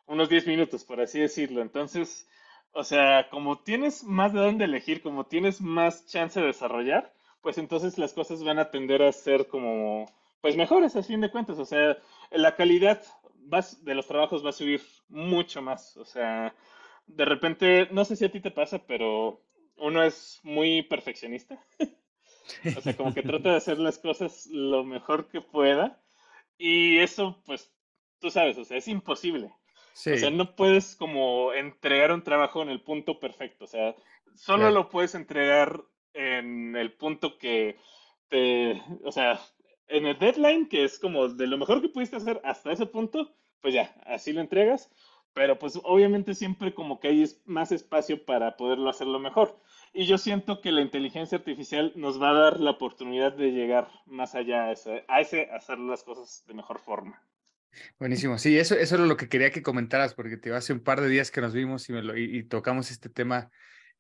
[0.05, 1.61] unos 10 minutos, por así decirlo.
[1.61, 2.27] Entonces,
[2.71, 7.57] o sea, como tienes más de dónde elegir, como tienes más chance de desarrollar, pues
[7.57, 10.05] entonces las cosas van a tender a ser como,
[10.39, 11.57] pues mejores a fin de cuentas.
[11.57, 11.97] O sea,
[12.29, 13.01] la calidad
[13.81, 15.97] de los trabajos va a subir mucho más.
[15.97, 16.53] O sea,
[17.07, 19.41] de repente, no sé si a ti te pasa, pero
[19.77, 21.59] uno es muy perfeccionista.
[22.77, 26.01] O sea, como que trata de hacer las cosas lo mejor que pueda.
[26.57, 27.71] Y eso, pues,
[28.19, 29.51] tú sabes, o sea, es imposible.
[29.91, 33.63] O sea, no puedes como entregar un trabajo en el punto perfecto.
[33.63, 33.95] O sea,
[34.35, 35.81] solo lo puedes entregar
[36.13, 37.77] en el punto que
[38.27, 39.39] te, o sea,
[39.87, 43.33] en el deadline, que es como de lo mejor que pudiste hacer hasta ese punto,
[43.61, 44.91] pues ya, así lo entregas.
[45.33, 49.59] Pero pues obviamente siempre como que hay más espacio para poderlo hacerlo mejor.
[49.97, 53.89] Y yo siento que la inteligencia artificial nos va a dar la oportunidad de llegar
[54.05, 57.23] más allá a ese, a ese hacer las cosas de mejor forma.
[57.97, 60.99] Buenísimo, sí, eso, eso era lo que quería que comentaras, porque te hace un par
[60.99, 63.49] de días que nos vimos y, me lo, y, tocamos este tema.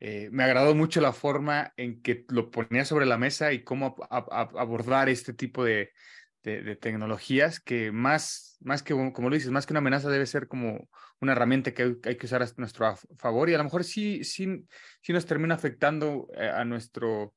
[0.01, 3.95] Eh, me agradó mucho la forma en que lo ponía sobre la mesa y cómo
[4.09, 5.93] abordar este tipo de,
[6.45, 10.47] de, tecnologías que más, más que, como lo dices, más que una amenaza debe ser
[10.47, 10.87] como
[11.19, 14.65] una herramienta que hay que usar a nuestro favor y a lo mejor sí, sí,
[15.01, 17.33] sí nos termina afectando eh, a nuestro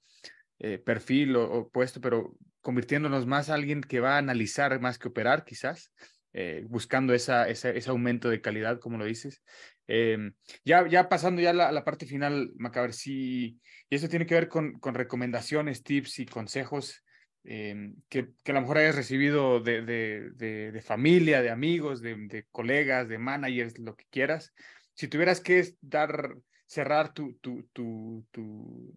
[0.58, 5.08] eh, perfil o, puesto, pero convirtiéndonos más a alguien que va a analizar más que
[5.08, 5.92] operar quizás.
[6.34, 9.42] Eh, buscando esa, ese aumento de calidad, como lo dices.
[9.86, 14.34] Em, ya, ya pasando ya a la, parte final, Macaber, sí, y eso tiene que
[14.34, 17.02] ver con recomendaciones, tips y consejos
[17.50, 20.32] Em, que, que, a lo mejor hayas recibido de, de,
[20.70, 24.52] de, familia, de amigos, de, colegas, de managers, lo que quieras.
[24.92, 26.36] Si tuvieras que dar,
[26.66, 28.94] cerrar tu, tu, tu, tu,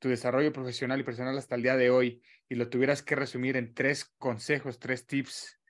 [0.00, 3.72] desarrollo profesional y personal hasta el día de hoy y lo tuvieras que resumir en
[3.72, 5.60] tres consejos, tres tips,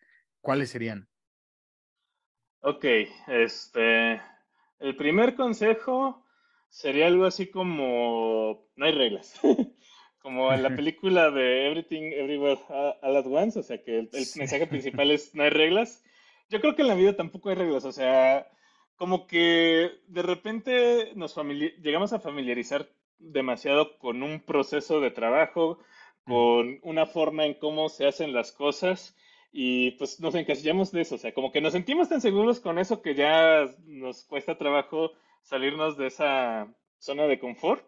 [0.40, 1.10] ¿cuáles serían?
[2.60, 2.86] Ok,
[3.26, 4.22] este,
[4.78, 6.24] el primer consejo
[6.70, 9.38] sería algo así como, no hay reglas.
[10.22, 14.26] como en la película de Everything Everywhere All at Once, o sea que el, el
[14.36, 16.02] mensaje principal es no hay reglas.
[16.48, 18.46] Yo creo que en la vida tampoco hay reglas, o sea,
[18.96, 21.36] como que de repente nos
[21.82, 25.78] llegamos a familiarizar demasiado con un proceso de trabajo,
[26.24, 29.16] con una forma en cómo se hacen las cosas
[29.52, 32.78] y pues nos encasillamos de eso, o sea, como que nos sentimos tan seguros con
[32.78, 35.12] eso que ya nos cuesta trabajo
[35.42, 37.84] salirnos de esa zona de confort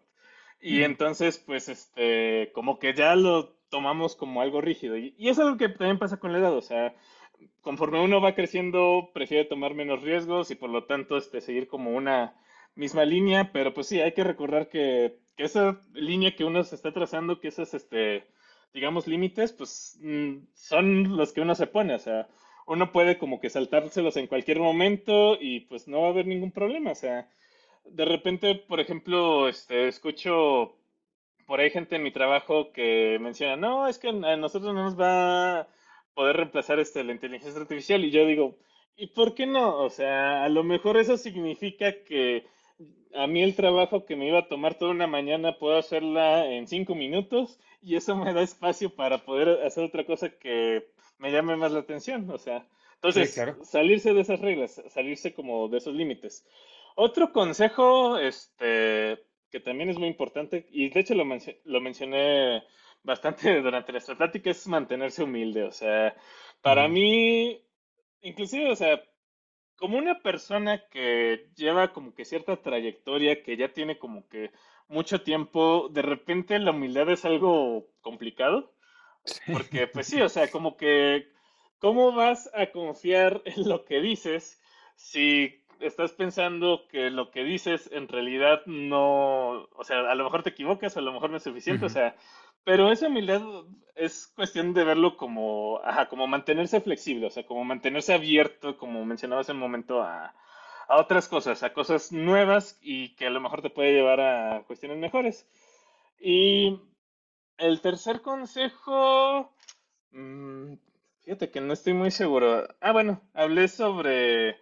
[0.65, 4.97] y entonces pues este, como que ya lo tomamos como algo rígido.
[4.97, 6.95] Y, y es algo que también pasa con la edad, o sea,
[7.61, 11.91] conforme uno va creciendo prefiere tomar menos riesgos y por lo tanto este, seguir como
[11.91, 12.35] una
[12.75, 16.93] misma línea, pero pues sí, hay que recordar que, esa línea que uno se está
[16.93, 18.25] trazando, que esos, este,
[18.73, 22.29] digamos, límites, pues mm, son los que uno se pone, o sea,
[22.67, 26.51] uno puede como que saltárselos en cualquier momento y pues no va a haber ningún
[26.51, 27.29] problema, o sea,
[27.85, 30.75] de repente, por ejemplo, este, escucho
[31.45, 34.99] por ahí gente en mi trabajo que menciona, no, es que a nosotros no nos
[34.99, 35.67] va a
[36.13, 38.57] poder reemplazar este, la inteligencia artificial y yo digo,
[38.95, 39.77] ¿y por qué no?
[39.77, 42.47] O sea, a lo mejor eso significa que
[43.13, 46.67] a mí el trabajo que me iba a tomar toda una mañana puedo hacerla en
[46.67, 51.55] cinco minutos y eso me da espacio para poder hacer otra cosa que me llame
[51.55, 52.29] más la atención.
[52.29, 52.65] O sea,
[52.95, 56.45] entonces, salirse de esas reglas, salirse como de esos límites.
[56.95, 61.25] Otro consejo, este, que también es muy importante, y de hecho lo,
[61.65, 62.63] lo mencioné
[63.03, 65.63] bastante durante nuestra plática, es mantenerse humilde.
[65.63, 66.15] O sea,
[66.61, 67.61] para mí,
[68.21, 69.01] inclusive, o sea,
[69.75, 74.51] como una persona que lleva como que cierta trayectoria, que ya tiene como que
[74.87, 78.73] mucho tiempo, de repente la humildad es algo complicado.
[79.51, 81.27] Porque, pues sí, o sea, como que,
[81.79, 84.61] ¿cómo vas a confiar en lo que dices
[84.95, 90.43] si estás pensando que lo que dices en realidad no, o sea, a lo mejor
[90.43, 92.15] te equivocas, a lo mejor no es suficiente, o sea,
[92.63, 93.41] pero esa humildad
[93.95, 99.05] es cuestión de verlo como, ajá, como mantenerse flexible, o sea, como mantenerse abierto, como
[99.05, 100.33] mencionaba hace un momento, a,
[100.87, 104.63] a otras cosas, a cosas nuevas y que a lo mejor te puede llevar a
[104.67, 105.47] cuestiones mejores.
[106.19, 106.79] Y
[107.57, 109.53] el tercer consejo,
[110.11, 110.73] mmm,
[111.21, 112.67] fíjate que no estoy muy seguro.
[112.81, 114.57] Ah, bueno, hablé sobre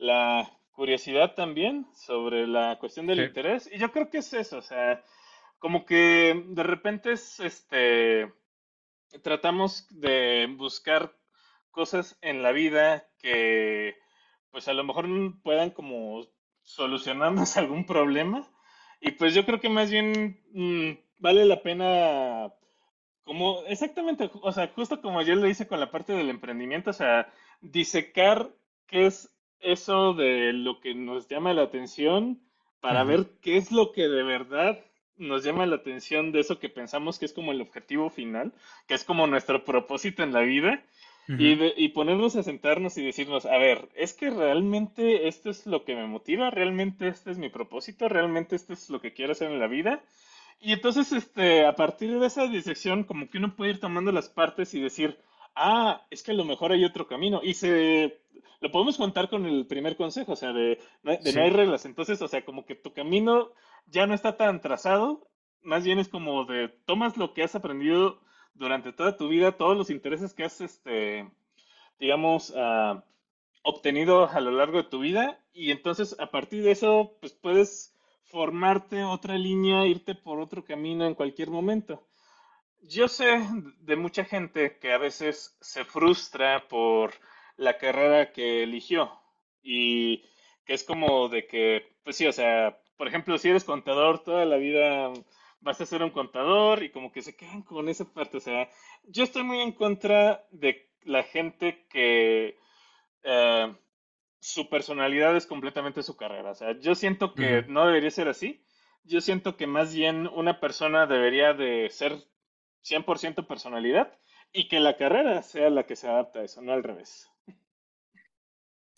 [0.00, 4.62] la curiosidad también, sobre la cuestión del interés, y yo creo que es eso, o
[4.62, 5.04] sea,
[5.58, 8.32] como que de repente es, este,
[9.22, 11.14] tratamos de buscar
[11.70, 13.96] cosas en la vida que,
[14.50, 15.06] pues a lo mejor
[15.42, 16.26] puedan como
[16.62, 18.48] solucionarnos algún problema.
[19.00, 22.52] Y pues yo creo que más bien mm, vale la pena,
[23.24, 26.94] como exactamente, o sea, justo como yo lo hice con la parte del emprendimiento, o
[26.94, 28.50] sea, disecar
[28.86, 29.30] qué es
[29.60, 32.40] eso de lo que nos llama la atención
[32.80, 34.78] para ver qué es lo que de verdad
[35.18, 38.52] nos llama la atención de eso que pensamos que es como el objetivo final,
[38.88, 40.82] que es como nuestro propósito en la vida,
[41.28, 45.84] y, y, ponernos a sentarnos y decirnos, a ver, ¿es que realmente esto es lo
[45.84, 46.50] que me motiva?
[46.50, 48.08] ¿Realmente este es mi propósito?
[48.08, 50.02] ¿Realmente esto es lo que quiero hacer en la vida?
[50.60, 54.28] Y entonces, este, a partir de esa disección, como que uno puede ir tomando las
[54.28, 55.18] partes y decir,
[55.54, 57.40] ah, es que a lo mejor hay otro camino.
[57.44, 58.19] Y se
[58.60, 61.86] lo podemos contar con el primer consejo, o sea, de, de no hay reglas.
[61.86, 63.52] Entonces, o sea, como que tu camino
[63.86, 65.26] ya no está tan trazado,
[65.62, 68.20] más bien es como de tomas lo que has aprendido
[68.54, 71.30] durante toda tu vida, todos los intereses que has, este,
[71.98, 73.00] digamos, uh,
[73.62, 77.96] obtenido a lo largo de tu vida, y entonces a partir de eso, pues puedes
[78.24, 82.06] formarte otra línea, irte por otro camino en cualquier momento.
[82.82, 83.40] Yo sé
[83.80, 87.12] de mucha gente que a veces se frustra por
[87.60, 89.12] la carrera que eligió
[89.62, 90.24] y
[90.64, 94.46] que es como de que, pues sí, o sea, por ejemplo, si eres contador toda
[94.46, 95.12] la vida
[95.60, 98.38] vas a ser un contador y como que se quedan con esa parte.
[98.38, 98.70] O sea,
[99.04, 102.56] yo estoy muy en contra de la gente que
[103.24, 103.74] eh,
[104.38, 106.52] su personalidad es completamente su carrera.
[106.52, 108.64] O sea, yo siento que no debería ser así.
[109.04, 112.16] Yo siento que más bien una persona debería de ser
[112.84, 114.18] 100% personalidad
[114.50, 117.29] y que la carrera sea la que se adapta a eso, no al revés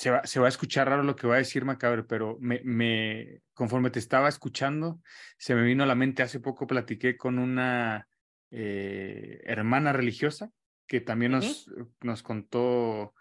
[0.02, 2.60] se va, se va, a escuchar raro lo que va a decir Macabre, pero me,
[2.64, 5.00] me, conforme te estaba escuchando,
[5.38, 8.08] se me vino a la mente, hace poco platiqué con una
[8.50, 10.50] eh, hermana religiosa
[10.88, 13.14] que también nos, nos contó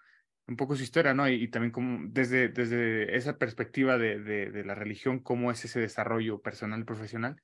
[0.48, 1.30] un poco su historia, ¿no?
[1.30, 5.80] Y, también como desde, desde esa perspectiva de, de, de, la religión, cómo es ese
[5.80, 7.40] desarrollo personal y profesional.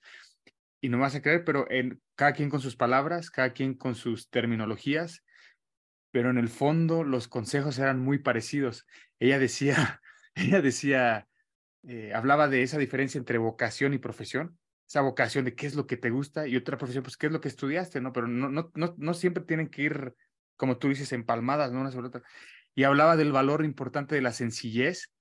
[0.81, 3.75] Y no me vas a creer, pero en, cada quien con sus palabras, cada quien
[3.75, 5.23] con sus terminologías,
[6.11, 8.85] pero en el fondo los consejos eran muy parecidos.
[9.19, 10.01] Ella decía,
[10.35, 11.27] ella decía,
[11.87, 15.85] eh, hablaba de esa diferencia entre vocación y profesión, esa vocación de qué es lo
[15.85, 18.13] que te gusta y otra profesión, pues qué es lo que estudiaste, ¿no?
[18.13, 20.15] Pero no, no, no, no siempre tienen que ir,
[20.55, 21.81] como tú dices, empalmadas, ¿no?
[21.81, 22.21] Una sobre.
[22.73, 25.11] Y hablaba del valor importante de la sencillez,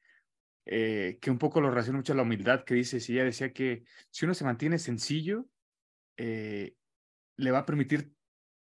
[0.66, 3.52] eh, que un poco lo relaciona mucho a la humildad que dices, y ella decía
[3.52, 5.46] que si uno se mantiene sencillo,
[6.16, 6.74] eh,
[7.36, 8.12] le va a permitir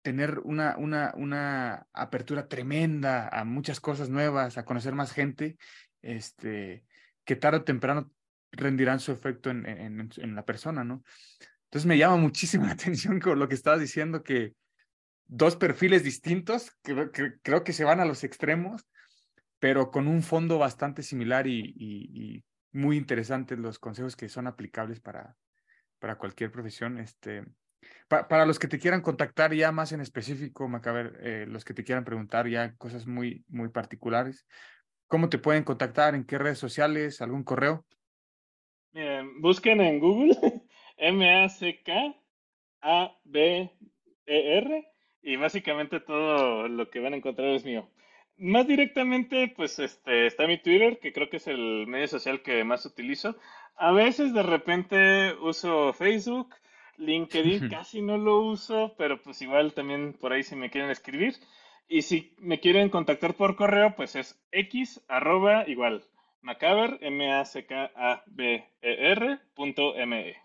[0.04, 5.58] tener una, una, una apertura tremenda a muchas cosas nuevas, a conocer más gente,
[6.02, 6.86] este,
[7.26, 8.12] que tarde o temprano
[8.52, 11.04] rendirán su efecto en, en, en la persona, ¿no?
[11.64, 14.54] Entonces me llama muchísimo la atención con lo que estabas diciendo, que
[15.26, 18.86] dos perfiles distintos, que, que, creo que se van a los extremos,
[19.60, 22.44] pero con un fondo bastante similar y, y, y
[22.74, 25.38] muy interesantes los consejos que son aplicables para,
[26.00, 27.00] para cualquier profesión.
[27.00, 27.46] Este,
[28.08, 31.74] pa, para los que te quieran contactar ya más en específico, Macaber, eh, los que
[31.74, 34.46] te quieran preguntar ya cosas muy, muy particulares,
[35.08, 36.16] ¿cómo te pueden contactar?
[36.16, 37.22] ¿En qué redes sociales?
[37.22, 37.86] ¿Algún correo?
[39.40, 40.38] Busquen en Google
[40.98, 42.14] M-A-C-K-A-B-E-R
[45.24, 47.90] y básicamente todo lo que van a encontrar es mío.
[48.38, 52.64] Más directamente, pues este, está mi Twitter, que creo que es el medio social que
[52.64, 53.38] más utilizo.
[53.76, 56.54] A veces de repente uso Facebook,
[56.98, 61.36] LinkedIn casi no lo uso, pero pues igual también por ahí si me quieren escribir.
[61.88, 66.04] Y si me quieren contactar por correo, pues es x arroba igual
[66.42, 70.36] macaber, m a c k a b e r punto m e.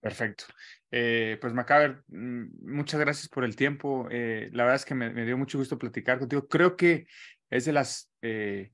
[0.00, 0.44] Perfecto.
[0.90, 4.08] Eh, pues Macaber, muchas gracias por el tiempo.
[4.10, 6.48] Eh, la verdad es que me, me, dio mucho gusto platicar contigo.
[6.48, 7.06] Creo que
[7.48, 8.72] es de las eh,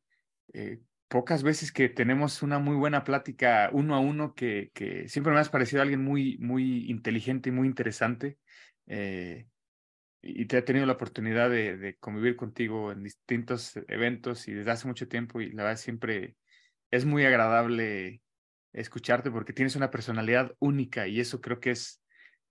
[1.08, 4.70] pocas veces que tenemos una muy buena plática uno a uno, que,
[5.08, 8.38] siempre me has parecido alguien muy, muy inteligente y muy interesante.
[10.22, 14.88] y te he tenido la oportunidad de, convivir contigo en distintos eventos y desde hace
[14.88, 16.36] mucho tiempo y la verdad siempre
[16.90, 18.22] es muy agradable
[18.72, 22.02] escucharte porque tienes una personalidad única y eso creo que es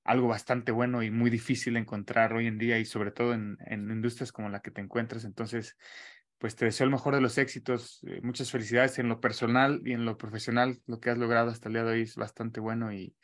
[0.04, 4.32] algo bastante bueno y muy difícil encontrar hoy en día y sobre todo en industrias
[4.32, 5.26] como la que te encuentras.
[5.26, 5.78] Entonces,
[6.38, 9.94] pues te deseo el mejor de los éxitos, eh, muchas felicidades en lo personal y
[9.94, 10.80] en lo profesional.
[10.86, 13.16] Lo que has logrado hasta el día de hoy es bastante bueno y,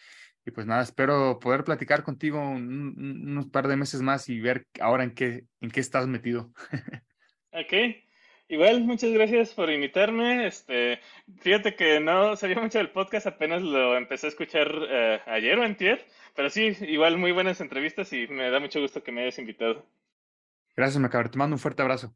[0.46, 4.40] y pues nada, espero poder platicar contigo un, un, unos par de meses más y
[4.40, 6.52] ver ahora en qué, en qué estás metido.
[7.52, 7.74] ok.
[8.50, 10.46] Igual, muchas gracias por invitarme.
[10.46, 11.00] Este,
[11.40, 15.64] fíjate que no sabía mucho del podcast, apenas lo empecé a escuchar uh, ayer o
[15.64, 16.06] antier,
[16.36, 19.86] pero sí, igual muy buenas entrevistas y me da mucho gusto que me hayas invitado.
[20.76, 21.30] Gracias, Macabre.
[21.30, 22.16] Te mando un fuerte abrazo.